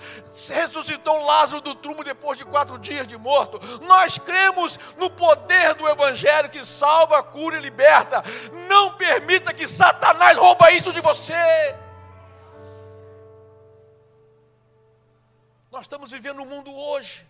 ressuscitou 0.50 1.26
Lázaro 1.26 1.62
do 1.62 1.76
túmulo 1.76 2.04
depois 2.04 2.38
de 2.38 2.46
quatro 2.46 2.78
dias 2.78 3.08
de 3.08 3.18
morto, 3.18 3.60
nós 3.82 4.18
cremos 4.18 4.80
no 4.98 5.10
poder 5.10 5.74
do 5.76 5.88
Evangelho 5.88 6.50
que 6.50 6.66
salva, 6.66 7.22
cura 7.22 7.58
e 7.58 7.62
liberta. 7.62 8.24
Não 8.68 8.94
permita 8.94 9.54
que 9.54 9.68
Satanás 9.68 10.38
rouba 10.38 10.72
isso 10.72 10.94
de 10.94 11.02
você. 11.02 11.87
Nós 15.78 15.84
estamos 15.84 16.10
vivendo 16.10 16.42
um 16.42 16.46
mundo 16.46 16.74
hoje, 16.74 17.24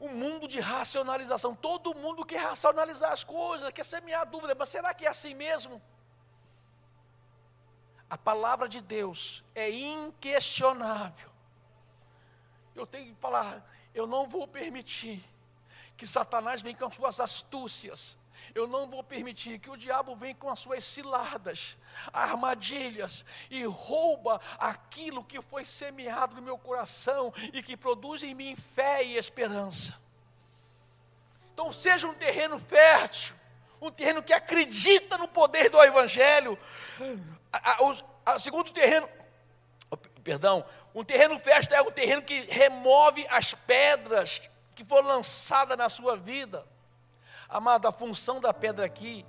um 0.00 0.08
mundo 0.08 0.48
de 0.48 0.58
racionalização. 0.58 1.54
Todo 1.54 1.94
mundo 1.94 2.26
quer 2.26 2.40
racionalizar 2.40 3.12
as 3.12 3.22
coisas, 3.22 3.70
quer 3.70 3.84
semear 3.84 4.26
dúvida, 4.28 4.56
mas 4.56 4.68
será 4.68 4.92
que 4.92 5.06
é 5.06 5.08
assim 5.08 5.32
mesmo? 5.32 5.80
A 8.10 8.18
palavra 8.18 8.68
de 8.68 8.80
Deus 8.80 9.44
é 9.54 9.70
inquestionável. 9.70 11.30
Eu 12.74 12.88
tenho 12.88 13.14
que 13.14 13.20
falar, 13.20 13.64
eu 13.94 14.04
não 14.04 14.26
vou 14.26 14.48
permitir 14.48 15.24
que 15.96 16.08
Satanás 16.08 16.60
venha 16.60 16.76
com 16.76 16.90
suas 16.90 17.20
astúcias, 17.20 18.18
eu 18.54 18.66
não 18.66 18.88
vou 18.88 19.02
permitir 19.02 19.58
que 19.58 19.70
o 19.70 19.76
diabo 19.76 20.14
venha 20.16 20.34
com 20.34 20.48
as 20.48 20.58
suas 20.58 20.84
ciladas, 20.84 21.78
armadilhas 22.12 23.24
e 23.50 23.64
rouba 23.64 24.40
aquilo 24.58 25.24
que 25.24 25.40
foi 25.40 25.64
semeado 25.64 26.34
no 26.34 26.42
meu 26.42 26.58
coração 26.58 27.32
e 27.52 27.62
que 27.62 27.76
produz 27.76 28.22
em 28.22 28.34
mim 28.34 28.56
fé 28.56 29.02
e 29.04 29.16
esperança. 29.16 30.00
Então 31.52 31.72
seja 31.72 32.06
um 32.06 32.14
terreno 32.14 32.58
fértil, 32.58 33.36
um 33.80 33.90
terreno 33.90 34.22
que 34.22 34.32
acredita 34.32 35.18
no 35.18 35.28
poder 35.28 35.68
do 35.68 35.82
evangelho. 35.82 36.58
A, 37.52 37.72
a, 37.72 38.32
a, 38.34 38.38
segundo 38.38 38.70
terreno, 38.70 39.08
perdão, 40.22 40.64
um 40.94 41.04
terreno 41.04 41.38
fértil 41.38 41.76
é 41.76 41.82
um 41.82 41.90
terreno 41.90 42.22
que 42.22 42.42
remove 42.42 43.26
as 43.28 43.54
pedras 43.54 44.50
que 44.74 44.84
foram 44.84 45.08
lançadas 45.08 45.76
na 45.76 45.88
sua 45.88 46.16
vida. 46.16 46.66
Amado, 47.52 47.86
a 47.86 47.92
função 47.92 48.40
da 48.40 48.54
pedra 48.54 48.86
aqui 48.86 49.26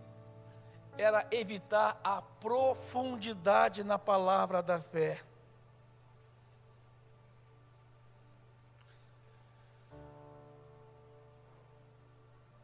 era 0.98 1.28
evitar 1.30 2.00
a 2.02 2.22
profundidade 2.22 3.84
na 3.84 4.00
palavra 4.00 4.64
da 4.64 4.80
fé. 4.80 5.22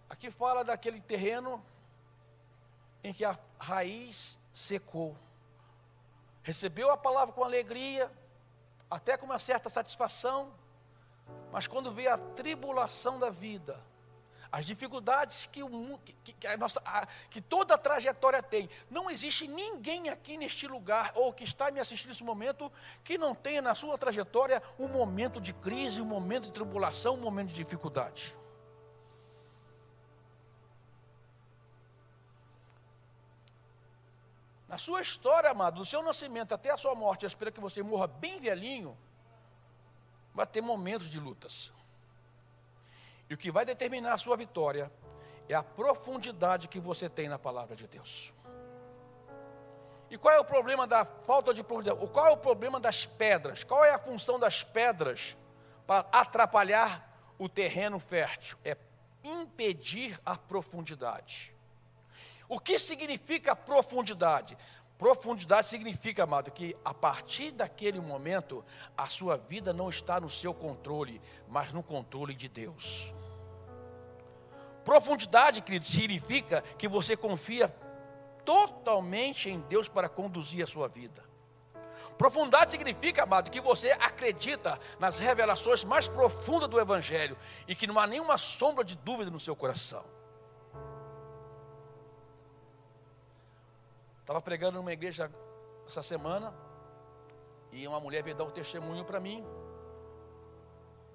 Aqui 0.09 0.31
fala 0.31 0.63
daquele 0.63 1.01
terreno 1.01 1.61
em 3.03 3.11
que 3.11 3.25
a 3.25 3.37
raiz 3.59 4.39
secou. 4.53 5.13
Recebeu 6.41 6.89
a 6.89 6.95
palavra 6.95 7.33
com 7.33 7.43
alegria, 7.43 8.09
até 8.89 9.17
com 9.17 9.25
uma 9.25 9.39
certa 9.39 9.67
satisfação, 9.67 10.53
mas 11.51 11.67
quando 11.67 11.91
veio 11.91 12.13
a 12.13 12.17
tribulação 12.17 13.19
da 13.19 13.29
vida, 13.29 13.88
as 14.51 14.65
dificuldades 14.65 15.45
que, 15.45 15.61
o, 15.61 15.99
que, 16.23 16.33
que, 16.33 16.47
a 16.47 16.57
nossa, 16.57 16.81
a, 16.83 17.05
que 17.29 17.39
toda 17.39 17.75
a 17.75 17.77
trajetória 17.77 18.41
tem. 18.41 18.69
Não 18.89 19.09
existe 19.09 19.47
ninguém 19.47 20.09
aqui 20.09 20.37
neste 20.37 20.67
lugar, 20.67 21.11
ou 21.15 21.31
que 21.31 21.43
está 21.43 21.69
me 21.69 21.79
assistindo 21.79 22.09
nesse 22.09 22.23
momento, 22.23 22.71
que 23.03 23.17
não 23.17 23.35
tenha 23.35 23.61
na 23.61 23.75
sua 23.75 23.97
trajetória 23.97 24.61
um 24.79 24.87
momento 24.87 25.39
de 25.39 25.53
crise, 25.53 26.01
um 26.01 26.05
momento 26.05 26.47
de 26.47 26.51
tribulação, 26.51 27.15
um 27.15 27.21
momento 27.21 27.49
de 27.49 27.55
dificuldade. 27.55 28.35
Na 34.67 34.77
sua 34.77 35.01
história, 35.01 35.49
amado, 35.49 35.79
do 35.79 35.85
seu 35.85 36.01
nascimento 36.03 36.53
até 36.53 36.71
a 36.71 36.77
sua 36.77 36.93
morte, 36.93 37.23
eu 37.23 37.27
espero 37.27 37.51
que 37.51 37.59
você 37.59 37.81
morra 37.81 38.05
bem 38.07 38.39
velhinho, 38.39 38.97
vai 40.33 40.45
ter 40.45 40.61
momentos 40.61 41.09
de 41.09 41.19
lutas. 41.19 41.71
E 43.29 43.33
o 43.33 43.37
que 43.37 43.51
vai 43.51 43.63
determinar 43.63 44.13
a 44.13 44.17
sua 44.17 44.35
vitória 44.35 44.91
é 45.47 45.53
a 45.53 45.63
profundidade 45.63 46.67
que 46.67 46.79
você 46.79 47.07
tem 47.07 47.29
na 47.29 47.37
palavra 47.37 47.75
de 47.75 47.87
Deus. 47.87 48.33
E 50.09 50.17
qual 50.17 50.33
é 50.33 50.39
o 50.39 50.43
problema 50.43 50.87
da 50.87 51.05
falta 51.05 51.53
de 51.53 51.63
profundidade? 51.63 52.07
Qual 52.07 52.25
é 52.25 52.31
o 52.31 52.37
problema 52.37 52.79
das 52.79 53.05
pedras? 53.05 53.63
Qual 53.63 53.85
é 53.85 53.91
a 53.91 53.99
função 53.99 54.39
das 54.39 54.63
pedras 54.63 55.37
para 55.85 56.07
atrapalhar 56.11 57.07
o 57.37 57.47
terreno 57.47 57.99
fértil? 57.99 58.57
É 58.65 58.75
impedir 59.23 60.19
a 60.25 60.35
profundidade. 60.35 61.55
O 62.47 62.59
que 62.59 62.79
significa 62.79 63.55
profundidade? 63.55 64.57
Profundidade 64.99 65.69
significa, 65.69 66.23
amado, 66.23 66.51
que 66.51 66.75
a 66.83 66.93
partir 66.93 67.51
daquele 67.51 68.01
momento 68.01 68.65
a 68.97 69.05
sua 69.05 69.37
vida 69.37 69.71
não 69.71 69.87
está 69.87 70.19
no 70.19 70.29
seu 70.29 70.53
controle, 70.53 71.21
mas 71.47 71.71
no 71.71 71.81
controle 71.81 72.35
de 72.35 72.49
Deus. 72.49 73.13
Profundidade, 74.83 75.61
querido, 75.61 75.87
significa 75.87 76.61
que 76.77 76.85
você 76.85 77.15
confia 77.15 77.69
totalmente 78.43 79.49
em 79.49 79.61
Deus 79.61 79.87
para 79.87 80.09
conduzir 80.09 80.65
a 80.65 80.67
sua 80.67 80.89
vida. 80.89 81.23
Profundidade 82.17 82.71
significa, 82.71 83.23
amado, 83.23 83.49
que 83.49 83.61
você 83.61 83.91
acredita 83.91 84.77
nas 84.99 85.17
revelações 85.17 85.81
mais 85.81 86.09
profundas 86.09 86.67
do 86.67 86.77
Evangelho 86.77 87.37
e 87.65 87.73
que 87.73 87.87
não 87.87 87.97
há 87.97 88.05
nenhuma 88.05 88.37
sombra 88.37 88.83
de 88.83 88.97
dúvida 88.97 89.31
no 89.31 89.39
seu 89.39 89.55
coração. 89.55 90.03
Estava 94.29 94.43
pregando 94.43 94.77
numa 94.77 94.93
igreja 94.93 95.27
essa 95.87 96.03
semana 96.03 96.53
e 97.71 97.87
uma 97.87 97.99
mulher 97.99 98.21
veio 98.21 98.35
dar 98.35 98.43
um 98.43 98.51
testemunho 98.51 99.03
para 99.03 99.19
mim 99.19 99.43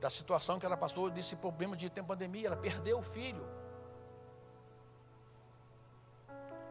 da 0.01 0.11
situação 0.11 0.59
que 0.59 0.67
ela 0.67 0.77
passou, 0.77 1.09
desse 1.09 1.37
problema 1.37 1.77
de 1.77 1.89
ter 1.89 2.03
pandemia, 2.03 2.49
ela 2.49 2.57
perdeu 2.57 2.99
o 2.99 3.03
filho. 3.05 3.47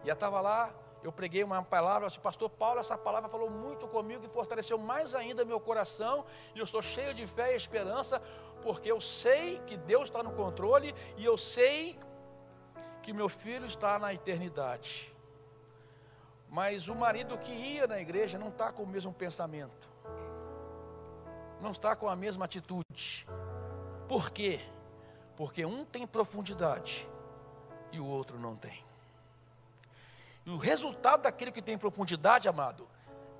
E 0.03 0.09
ela 0.09 0.11
estava 0.11 0.41
lá, 0.41 0.69
eu 1.01 1.13
preguei 1.13 1.45
uma 1.45 1.63
palavra, 1.63 2.09
disse, 2.09 2.19
pastor 2.19 2.49
Paulo, 2.49 2.81
essa 2.81 2.97
palavra 2.97 3.29
falou 3.29 3.49
muito 3.49 3.87
comigo 3.87 4.25
e 4.25 4.27
fortaleceu 4.27 4.77
mais 4.77 5.15
ainda 5.15 5.45
meu 5.45 5.61
coração, 5.61 6.25
e 6.53 6.59
eu 6.59 6.65
estou 6.65 6.81
cheio 6.81 7.13
de 7.13 7.25
fé 7.25 7.53
e 7.53 7.55
esperança, 7.55 8.21
porque 8.61 8.91
eu 8.91 8.99
sei 8.99 9.59
que 9.59 9.77
Deus 9.77 10.09
está 10.09 10.21
no 10.21 10.33
controle, 10.33 10.93
e 11.15 11.23
eu 11.23 11.37
sei 11.37 11.97
que 13.01 13.13
meu 13.13 13.29
filho 13.29 13.65
está 13.65 13.97
na 13.97 14.13
eternidade. 14.13 15.12
Mas 16.53 16.87
o 16.87 16.93
marido 16.93 17.35
que 17.35 17.51
ia 17.51 17.87
na 17.87 17.99
igreja 17.99 18.37
não 18.37 18.49
está 18.49 18.71
com 18.71 18.83
o 18.83 18.87
mesmo 18.87 19.11
pensamento, 19.11 19.89
não 21.59 21.71
está 21.71 21.95
com 21.95 22.07
a 22.07 22.15
mesma 22.15 22.45
atitude. 22.45 23.25
Por 24.07 24.29
quê? 24.29 24.59
Porque 25.35 25.65
um 25.65 25.83
tem 25.83 26.05
profundidade 26.05 27.09
e 27.91 27.99
o 27.99 28.05
outro 28.05 28.37
não 28.37 28.55
tem. 28.55 28.85
E 30.45 30.51
o 30.51 30.57
resultado 30.57 31.23
daquele 31.23 31.51
que 31.51 31.59
tem 31.59 31.75
profundidade, 31.75 32.47
amado, 32.47 32.87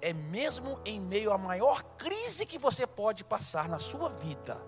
é 0.02 0.12
mesmo 0.12 0.80
em 0.84 1.00
meio 1.00 1.32
à 1.32 1.38
maior 1.38 1.84
crise 1.96 2.48
que 2.48 2.58
você 2.58 2.88
pode 2.88 3.24
passar 3.24 3.70
na 3.70 3.78
sua 3.78 4.10
vida. 4.10 4.60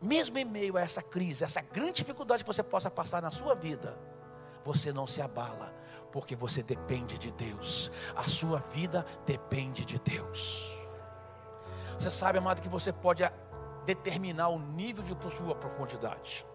Mesmo 0.00 0.38
em 0.38 0.44
meio 0.46 0.78
a 0.78 0.80
essa 0.80 1.02
crise, 1.02 1.44
essa 1.44 1.60
grande 1.60 1.98
dificuldade 1.98 2.42
que 2.42 2.48
você 2.50 2.62
possa 2.62 2.90
passar 2.90 3.20
na 3.20 3.30
sua 3.30 3.54
vida, 3.54 3.94
você 4.64 4.90
não 4.90 5.06
se 5.06 5.20
abala, 5.20 5.74
porque 6.14 6.36
você 6.36 6.62
depende 6.62 7.18
de 7.18 7.32
Deus. 7.32 7.90
A 8.14 8.22
sua 8.22 8.60
vida 8.60 9.04
depende 9.26 9.84
de 9.84 9.98
Deus. 9.98 10.72
Você 11.98 12.08
sabe, 12.08 12.38
amado, 12.38 12.62
que 12.62 12.68
você 12.68 12.92
pode 12.92 13.24
determinar 13.84 14.46
o 14.50 14.56
nível 14.60 15.02
de 15.02 15.34
sua 15.34 15.56
profundidade. 15.56 16.46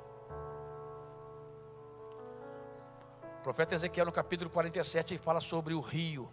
O 3.39 3.43
profeta 3.43 3.75
Ezequiel, 3.75 4.05
no 4.05 4.13
capítulo 4.13 4.49
47, 4.49 5.15
ele 5.15 5.21
fala 5.21 5.41
sobre 5.41 5.73
o 5.73 5.81
rio, 5.81 6.29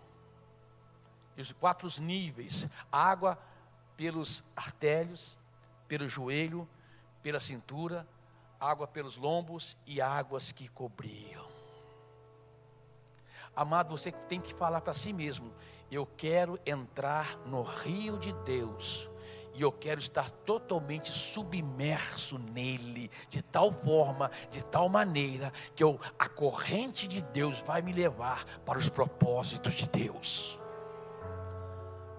e 1.37 1.43
os 1.43 1.51
quatro 1.51 1.89
níveis: 2.01 2.69
água 2.93 3.37
pelos 3.97 4.45
artérios, 4.55 5.37
pelo 5.89 6.09
joelho, 6.09 6.69
pela 7.25 7.41
cintura, 7.41 8.07
água 8.61 8.87
pelos 8.87 9.17
lombos 9.17 9.77
e 9.85 10.01
águas 10.01 10.53
que 10.53 10.69
cobriam. 10.69 11.56
Amado, 13.57 13.97
você 13.97 14.13
tem 14.13 14.39
que 14.39 14.53
falar 14.53 14.83
para 14.83 14.93
si 14.93 15.15
mesmo: 15.15 15.51
eu 15.91 16.05
quero 16.05 16.61
entrar 16.67 17.39
no 17.47 17.63
rio 17.63 18.19
de 18.19 18.33
Deus 18.45 19.11
e 19.55 19.63
eu 19.63 19.73
quero 19.73 19.99
estar 19.99 20.31
totalmente 20.31 21.11
submerso 21.11 22.39
nele, 22.39 23.11
de 23.31 23.41
tal 23.41 23.73
forma, 23.73 24.31
de 24.51 24.63
tal 24.63 24.87
maneira, 24.87 25.51
que 25.75 25.83
eu, 25.83 25.99
a 26.19 26.29
corrente 26.29 27.09
de 27.09 27.23
Deus 27.23 27.63
vai 27.63 27.81
me 27.81 27.91
levar 27.91 28.45
para 28.67 28.79
os 28.79 28.91
propósitos 28.91 29.73
de 29.73 29.89
Deus. 29.89 30.61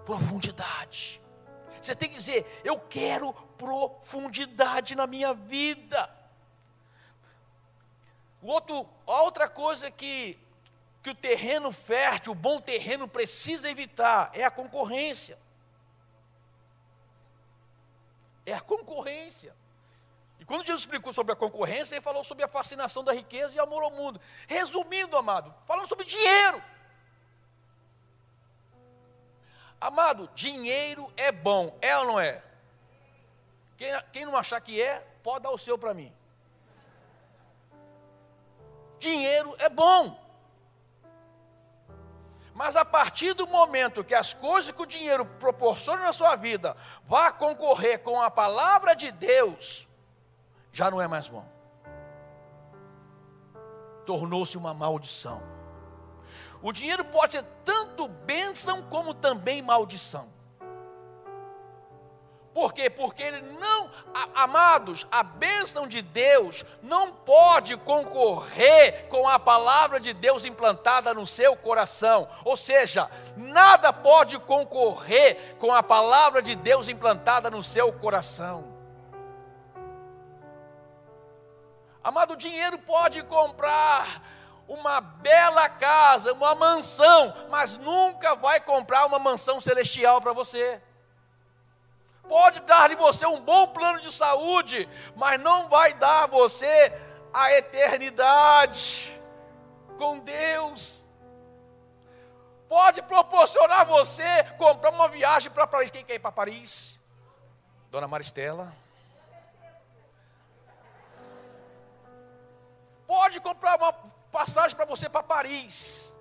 Profundidade. 0.04 1.22
Você 1.80 1.94
tem 1.94 2.10
que 2.10 2.16
dizer: 2.16 2.60
eu 2.64 2.80
quero 2.80 3.32
profundidade 3.56 4.96
na 4.96 5.06
minha 5.06 5.36
vida. 5.36 6.10
Outro, 8.42 8.88
outra 9.06 9.48
coisa 9.48 9.92
que, 9.92 10.38
que 11.08 11.12
o 11.12 11.16
terreno 11.16 11.72
fértil, 11.72 12.34
o 12.34 12.36
bom 12.36 12.60
terreno 12.60 13.08
precisa 13.08 13.70
evitar 13.70 14.30
é 14.34 14.44
a 14.44 14.52
concorrência 14.52 15.38
é 18.48 18.54
a 18.54 18.62
concorrência. 18.62 19.54
E 20.40 20.46
quando 20.46 20.66
Jesus 20.66 20.84
explicou 20.84 21.12
sobre 21.12 21.34
a 21.34 21.36
concorrência, 21.36 21.96
ele 21.96 22.02
falou 22.02 22.24
sobre 22.24 22.46
a 22.46 22.48
fascinação 22.48 23.04
da 23.04 23.12
riqueza 23.12 23.54
e 23.54 23.60
amor 23.60 23.84
ao 23.84 23.92
mundo. 23.92 24.22
Resumindo, 24.48 25.18
amado, 25.18 25.54
falando 25.66 25.88
sobre 25.88 26.06
dinheiro. 26.06 26.64
Amado, 29.82 30.30
dinheiro 30.34 31.12
é 31.18 31.30
bom, 31.30 31.78
é 31.82 31.98
ou 31.98 32.06
não 32.06 32.20
é? 32.20 32.42
Quem, 33.78 34.02
quem 34.14 34.26
não 34.26 34.38
achar 34.38 34.62
que 34.62 34.82
é, 34.82 35.00
pode 35.22 35.44
dar 35.44 35.52
o 35.52 35.58
seu 35.58 35.78
para 35.78 35.94
mim. 35.94 36.12
Dinheiro 38.98 39.56
é 39.60 39.68
bom. 39.68 40.27
Mas 42.58 42.76
a 42.76 42.84
partir 42.84 43.36
do 43.36 43.46
momento 43.46 44.04
que 44.04 44.16
as 44.16 44.34
coisas 44.34 44.72
que 44.72 44.82
o 44.82 44.86
dinheiro 44.88 45.24
proporciona 45.24 46.02
na 46.02 46.12
sua 46.12 46.36
vida 46.36 46.76
vá 47.06 47.32
concorrer 47.32 48.00
com 48.00 48.20
a 48.20 48.32
palavra 48.32 48.96
de 48.96 49.12
Deus, 49.12 49.88
já 50.74 50.90
não 50.90 51.00
é 51.00 51.08
mais 51.08 51.28
bom. 51.28 51.46
Tornou-se 54.08 54.58
uma 54.58 54.74
maldição. 54.74 55.40
O 56.60 56.72
dinheiro 56.72 57.06
pode 57.06 57.34
ser 57.34 57.44
tanto 57.64 58.08
bênção 58.08 58.82
como 58.82 59.14
também 59.14 59.62
maldição. 59.62 60.28
Por 62.58 62.74
quê? 62.74 62.90
Porque 62.90 63.22
ele 63.22 63.40
não, 63.60 63.88
amados, 64.34 65.06
a 65.12 65.22
bênção 65.22 65.88
de 65.88 66.02
Deus 66.02 66.66
não 66.82 67.12
pode 67.12 67.78
concorrer 67.78 69.08
com 69.10 69.30
a 69.30 69.38
palavra 69.38 70.00
de 70.00 70.12
Deus 70.12 70.44
implantada 70.44 71.14
no 71.14 71.28
seu 71.28 71.56
coração. 71.56 72.28
Ou 72.44 72.58
seja, 72.58 73.12
nada 73.36 73.94
pode 73.94 74.40
concorrer 74.40 75.56
com 75.60 75.72
a 75.72 75.84
palavra 75.84 76.42
de 76.42 76.56
Deus 76.56 76.90
implantada 76.90 77.52
no 77.52 77.62
seu 77.62 77.94
coração. 77.94 78.74
Amado, 82.04 82.34
o 82.34 82.38
dinheiro 82.38 82.80
pode 82.80 83.22
comprar 83.22 84.20
uma 84.68 85.00
bela 85.00 85.70
casa, 85.70 86.34
uma 86.34 86.56
mansão, 86.56 87.36
mas 87.52 87.78
nunca 87.78 88.34
vai 88.34 88.60
comprar 88.60 89.06
uma 89.06 89.20
mansão 89.20 89.62
celestial 89.62 90.20
para 90.20 90.34
você 90.34 90.82
pode 92.28 92.60
dar-lhe 92.62 92.96
você 92.96 93.26
um 93.26 93.42
bom 93.42 93.68
plano 93.68 94.00
de 94.00 94.12
saúde, 94.12 94.88
mas 95.16 95.40
não 95.40 95.68
vai 95.70 95.94
dar 95.94 96.24
a 96.24 96.28
você 96.28 96.94
a 97.34 97.52
eternidade 97.54 99.20
com 99.98 100.20
Deus. 100.20 101.04
Pode 102.68 103.02
proporcionar 103.02 103.86
você 103.86 104.44
comprar 104.58 104.92
uma 104.92 105.08
viagem 105.08 105.52
para 105.52 105.66
Paris. 105.66 105.90
Quem 105.90 106.04
quer 106.04 106.16
ir 106.16 106.20
para 106.20 106.32
Paris? 106.32 107.00
Dona 107.90 108.08
Maristela. 108.08 108.74
Pode 113.06 113.40
comprar 113.40 113.78
uma 113.78 113.94
passagem 114.32 114.76
para 114.76 114.86
você 114.86 115.08
para 115.08 115.24
Paris. 115.24 116.14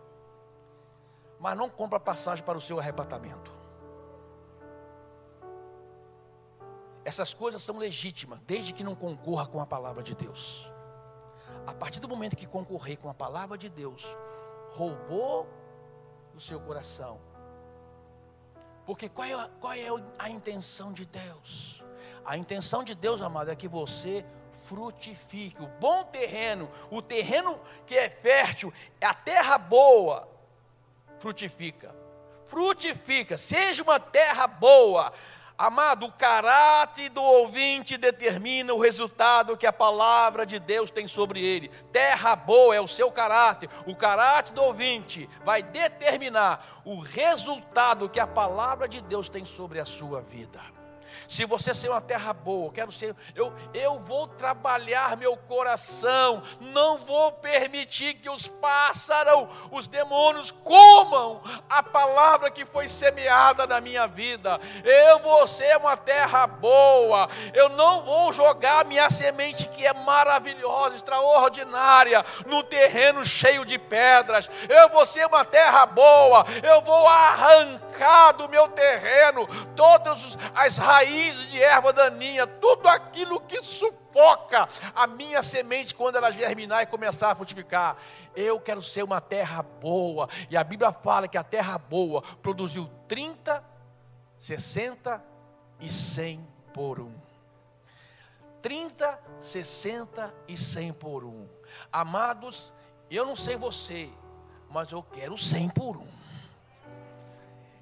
Mas 1.41 1.57
não 1.57 1.69
compra 1.69 1.99
passagem 1.99 2.45
para 2.45 2.57
o 2.57 2.61
seu 2.61 2.79
arrebatamento. 2.79 3.56
Essas 7.07 7.33
coisas 7.33 7.63
são 7.63 7.79
legítimas, 7.79 8.41
desde 8.49 8.73
que 8.73 8.83
não 8.83 8.97
concorra 8.97 9.47
com 9.47 9.61
a 9.61 9.65
palavra 9.65 10.03
de 10.03 10.13
Deus. 10.13 10.73
A 11.65 11.73
partir 11.73 12.01
do 12.01 12.09
momento 12.09 12.37
que 12.37 12.49
concorrer 12.49 12.99
com 12.99 13.09
a 13.09 13.15
palavra 13.15 13.57
de 13.57 13.69
Deus, 13.69 14.17
roubou 14.73 15.47
o 16.35 16.41
seu 16.41 16.59
coração. 16.59 17.21
Porque 18.85 19.09
qual 19.09 19.25
é, 19.25 19.51
qual 19.61 19.73
é 19.73 19.87
a 20.19 20.29
intenção 20.29 20.93
de 20.93 21.07
Deus? 21.07 21.81
A 22.25 22.37
intenção 22.37 22.83
de 22.83 22.93
Deus, 22.93 23.23
amado, 23.23 23.53
é 23.53 23.55
que 23.55 23.69
você 23.69 24.27
frutifique. 24.65 25.63
O 25.63 25.69
bom 25.79 26.03
terreno, 26.03 26.69
o 26.91 27.01
terreno 27.01 27.61
que 27.87 27.97
é 27.97 28.11
fértil, 28.11 28.73
a 29.01 29.15
terra 29.15 29.57
boa, 29.59 30.29
frutifica. 31.21 31.95
Frutifica, 32.47 33.39
seja 33.39 33.85
uma 33.85 34.01
terra 34.01 34.49
boa. 34.49 35.13
Amado, 35.59 36.05
o 36.05 36.13
caráter 36.13 37.09
do 37.09 37.23
ouvinte 37.23 37.97
determina 37.97 38.75
o 38.75 38.81
resultado 38.81 39.57
que 39.57 39.67
a 39.67 39.73
palavra 39.73 40.45
de 40.45 40.59
Deus 40.59 40.91
tem 40.91 41.09
sobre 41.09 41.43
ele. 41.43 41.71
Terra 41.91 42.37
boa 42.37 42.77
é 42.77 42.81
o 42.81 42.87
seu 42.87 43.11
caráter. 43.11 43.71
O 43.87 43.97
caráter 43.97 44.53
do 44.53 44.63
ouvinte 44.63 45.29
vai 45.45 45.63
determinar 45.63 46.83
o 46.85 47.01
resultado 47.01 48.09
que 48.09 48.21
a 48.21 48.27
palavra 48.27 48.87
de 48.87 49.01
Deus 49.01 49.31
tem 49.31 49.47
sobre 49.47 49.81
a 49.81 49.87
sua 49.87 50.21
vida. 50.21 50.61
Se 51.29 51.45
você 51.45 51.75
ser 51.75 51.89
uma 51.89 52.01
terra 52.01 52.33
boa, 52.33 52.73
quero 52.73 52.93
ser, 52.93 53.15
eu, 53.35 53.53
eu 53.75 53.99
vou 53.99 54.29
trabalhar 54.29 55.17
meu 55.17 55.37
coração, 55.37 56.43
não 56.61 56.99
vou 56.99 57.33
permitir 57.33 58.15
que 58.15 58.31
os 58.31 58.47
pássaros, 58.47 59.49
os 59.71 59.89
demônios 59.89 60.51
comam 60.51 61.43
a 61.69 61.83
palavra 61.83 62.51
que 62.51 62.65
foi 62.65 62.87
semeada 62.89 63.67
na 63.67 63.81
minha 63.81 64.07
vida. 64.07 64.61
Eu 64.85 65.19
vou 65.19 65.47
ser 65.47 65.77
uma 65.79 65.97
terra 65.97 66.47
boa, 66.47 67.29
eu 67.53 67.69
não 67.71 68.05
vou 68.05 68.33
jogar 68.33 68.85
minha 68.85 69.11
semente 69.11 69.67
que 69.69 69.85
é 69.85 69.93
maravilhosa, 69.93 70.97
extraordinária, 70.97 72.25
no 72.47 72.63
terreno 72.63 73.25
cheio 73.25 73.65
de 73.65 73.79
pedras. 73.79 74.49
Eu 74.69 74.89
vou 74.91 75.05
ser 75.05 75.27
uma 75.27 75.45
terra 75.45 75.87
boa, 75.87 76.45
eu 76.63 76.81
vou 76.83 77.07
arrancar 77.07 78.33
do 78.33 78.49
meu 78.49 78.69
terreno 78.69 79.47
todas 79.75 80.39
as 80.55 80.77
raízes 80.77 81.16
de 81.17 81.63
erva 81.63 81.93
daninha, 81.93 82.47
tudo 82.47 82.89
aquilo 82.89 83.41
que 83.41 83.63
sufoca 83.63 84.69
a 84.95 85.07
minha 85.07 85.43
semente 85.43 85.95
quando 85.95 86.17
ela 86.17 86.31
germinar 86.31 86.83
e 86.83 86.87
começar 86.87 87.31
a 87.31 87.35
frutificar. 87.35 87.97
Eu 88.35 88.61
quero 88.61 88.83
ser 88.83 89.03
uma 89.03 89.21
terra 89.21 89.63
boa, 89.63 90.29
e 90.51 90.57
a 90.57 90.63
Bíblia 90.63 90.93
fala 90.93 91.27
que 91.27 91.39
a 91.39 91.45
terra 91.45 91.79
boa 91.79 92.23
produziu 92.43 92.91
30, 93.09 93.65
60 94.39 95.25
e 95.81 95.89
100 95.89 96.47
por 96.73 97.01
um. 97.01 97.13
30, 98.61 99.19
60 99.41 100.35
e 100.49 100.57
100 100.57 100.93
por 100.93 101.25
um. 101.25 101.49
Amados, 101.91 102.73
eu 103.11 103.25
não 103.25 103.37
sei 103.37 103.57
você, 103.57 104.11
mas 104.69 104.91
eu 104.93 105.03
quero 105.03 105.39
100 105.39 105.69
por 105.71 105.97
um. 105.97 106.26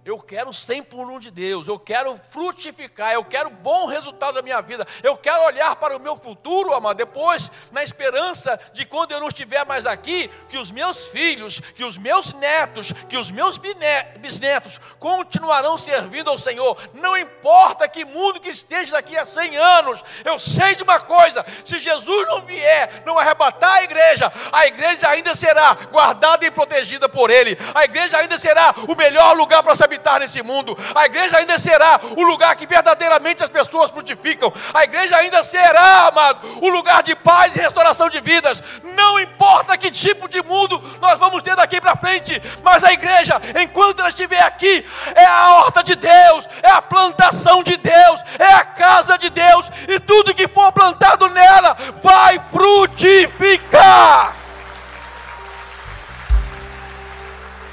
Eu 0.05 0.19
quero 0.19 0.53
100 0.53 0.83
por 0.83 1.19
de 1.19 1.31
Deus, 1.31 1.67
eu 1.67 1.79
quero 1.79 2.21
frutificar, 2.31 3.13
eu 3.13 3.25
quero 3.25 3.49
bom 3.49 3.87
resultado 3.87 4.35
da 4.35 4.43
minha 4.43 4.61
vida, 4.61 4.87
eu 5.03 5.17
quero 5.17 5.45
olhar 5.45 5.77
para 5.77 5.97
o 5.97 6.01
meu 6.01 6.15
futuro, 6.15 6.75
amado, 6.75 6.99
depois, 6.99 7.51
na 7.73 7.83
esperança 7.83 8.61
de 8.75 8.85
quando 8.85 9.13
eu 9.13 9.21
não 9.21 9.29
estiver 9.29 9.65
mais 9.65 9.87
aqui, 9.87 10.31
que 10.49 10.59
os 10.59 10.71
meus 10.71 11.09
filhos, 11.09 11.61
que 11.61 11.85
os 11.85 11.97
meus 11.97 12.35
netos, 12.35 12.93
que 13.09 13.17
os 13.17 13.31
meus 13.31 13.59
bisnetos 13.59 14.79
continuarão 14.99 15.79
servindo 15.79 16.29
ao 16.29 16.37
Senhor, 16.37 16.77
não 16.93 17.17
importa 17.17 17.89
que 17.89 18.05
mundo 18.05 18.41
que 18.41 18.51
esteja 18.51 18.93
daqui 18.93 19.17
a 19.17 19.25
100 19.25 19.57
anos, 19.57 20.05
eu 20.23 20.39
sei 20.39 20.75
de 20.75 20.83
uma 20.83 21.01
coisa: 21.01 21.47
se 21.65 21.79
Jesus 21.79 22.27
não 22.27 22.43
vier, 22.43 23.03
não 23.07 23.19
arrebatar 23.19 23.77
a 23.77 23.83
igreja, 23.85 24.31
a 24.53 24.67
igreja 24.67 25.09
ainda 25.09 25.35
será 25.35 25.75
guardada 25.91 26.45
e 26.45 26.51
protegida 26.51 27.09
por 27.09 27.31
Ele, 27.31 27.57
a 27.75 27.85
igreja 27.85 28.19
ainda 28.19 28.37
será 28.37 28.75
o 28.87 28.95
melhor 28.95 29.35
lugar 29.35 29.63
para 29.63 29.75
saber 29.75 29.94
habitar 29.95 30.21
nesse 30.21 30.43
mundo. 30.43 30.77
A 30.95 31.07
igreja 31.07 31.39
ainda 31.39 31.59
será 31.59 32.01
o 32.17 32.23
lugar 32.23 32.55
que 32.57 32.67
verdadeiramente 32.67 33.43
as 33.43 33.49
pessoas 33.49 33.91
frutificam. 33.91 34.53
A 34.73 34.85
igreja 34.85 35.17
ainda 35.17 35.43
será, 35.43 36.09
amado, 36.09 36.47
o 36.61 36.69
lugar 36.69 37.03
de 37.03 37.15
paz 37.15 37.57
e 37.57 37.61
restauração 37.61 38.11
de 38.11 38.21
vidas. 38.21 38.63
Não 38.83 39.19
importa 39.19 39.79
que 39.79 39.91
tipo 39.91 40.29
de 40.29 40.43
mundo 40.43 40.83
nós 41.01 41.19
vamos 41.19 41.43
ter 41.43 41.57
daqui 41.57 41.81
para 41.81 41.97
frente, 41.97 42.43
mas 42.63 42.85
a 42.85 42.93
igreja, 42.93 43.41
enquanto 43.61 44.01
ela 44.01 44.09
estiver 44.09 44.43
aqui, 44.43 44.85
é 45.15 45.25
a 45.25 45.55
horta 45.55 45.83
de 45.83 45.95
Deus, 45.95 46.49
é 46.63 46.71
a 46.71 46.83
plantação 46.83 47.63
de 47.63 47.77
Deus, 47.77 48.21
é 48.39 48.53
a 48.53 48.65
casa 48.65 49.17
de 49.17 49.31
Deus, 49.31 49.71
e 49.89 50.01
tudo 50.01 50.35
que 50.35 50.49
for 50.49 50.73
plantado 50.73 51.29
nela 51.31 51.77
vai 52.03 52.41
frutificar. 52.53 54.35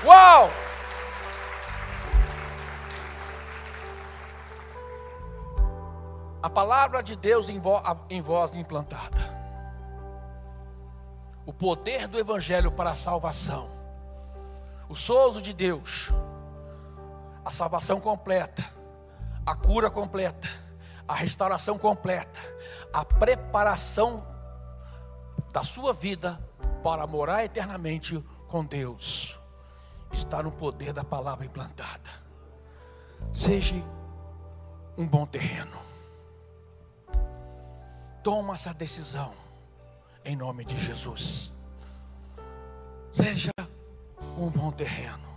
Uau! 0.03 0.60
A 6.41 6.49
palavra 6.49 7.03
de 7.03 7.15
Deus 7.15 7.49
em, 7.49 7.59
vo, 7.59 7.79
em 8.09 8.21
voz 8.21 8.55
implantada. 8.55 9.41
O 11.45 11.53
poder 11.53 12.07
do 12.07 12.17
Evangelho 12.17 12.71
para 12.71 12.91
a 12.91 12.95
salvação. 12.95 13.69
O 14.89 14.95
sozo 14.95 15.41
de 15.41 15.53
Deus. 15.53 16.11
A 17.45 17.51
salvação 17.51 17.99
completa. 17.99 18.63
A 19.45 19.55
cura 19.55 19.91
completa. 19.91 20.47
A 21.07 21.13
restauração 21.13 21.77
completa. 21.77 22.39
A 22.91 23.05
preparação 23.05 24.25
da 25.51 25.63
sua 25.63 25.93
vida 25.93 26.41
para 26.83 27.05
morar 27.05 27.45
eternamente 27.45 28.23
com 28.47 28.65
Deus. 28.65 29.39
Está 30.11 30.41
no 30.41 30.51
poder 30.51 30.91
da 30.91 31.03
palavra 31.03 31.45
implantada. 31.45 32.09
Seja 33.31 33.75
um 34.97 35.07
bom 35.07 35.25
terreno 35.25 35.90
Toma 38.23 38.53
essa 38.53 38.73
decisão 38.73 39.33
em 40.23 40.35
nome 40.35 40.63
de 40.63 40.79
Jesus. 40.79 41.51
Seja 43.13 43.51
um 44.37 44.49
bom 44.49 44.71
terreno. 44.71 45.30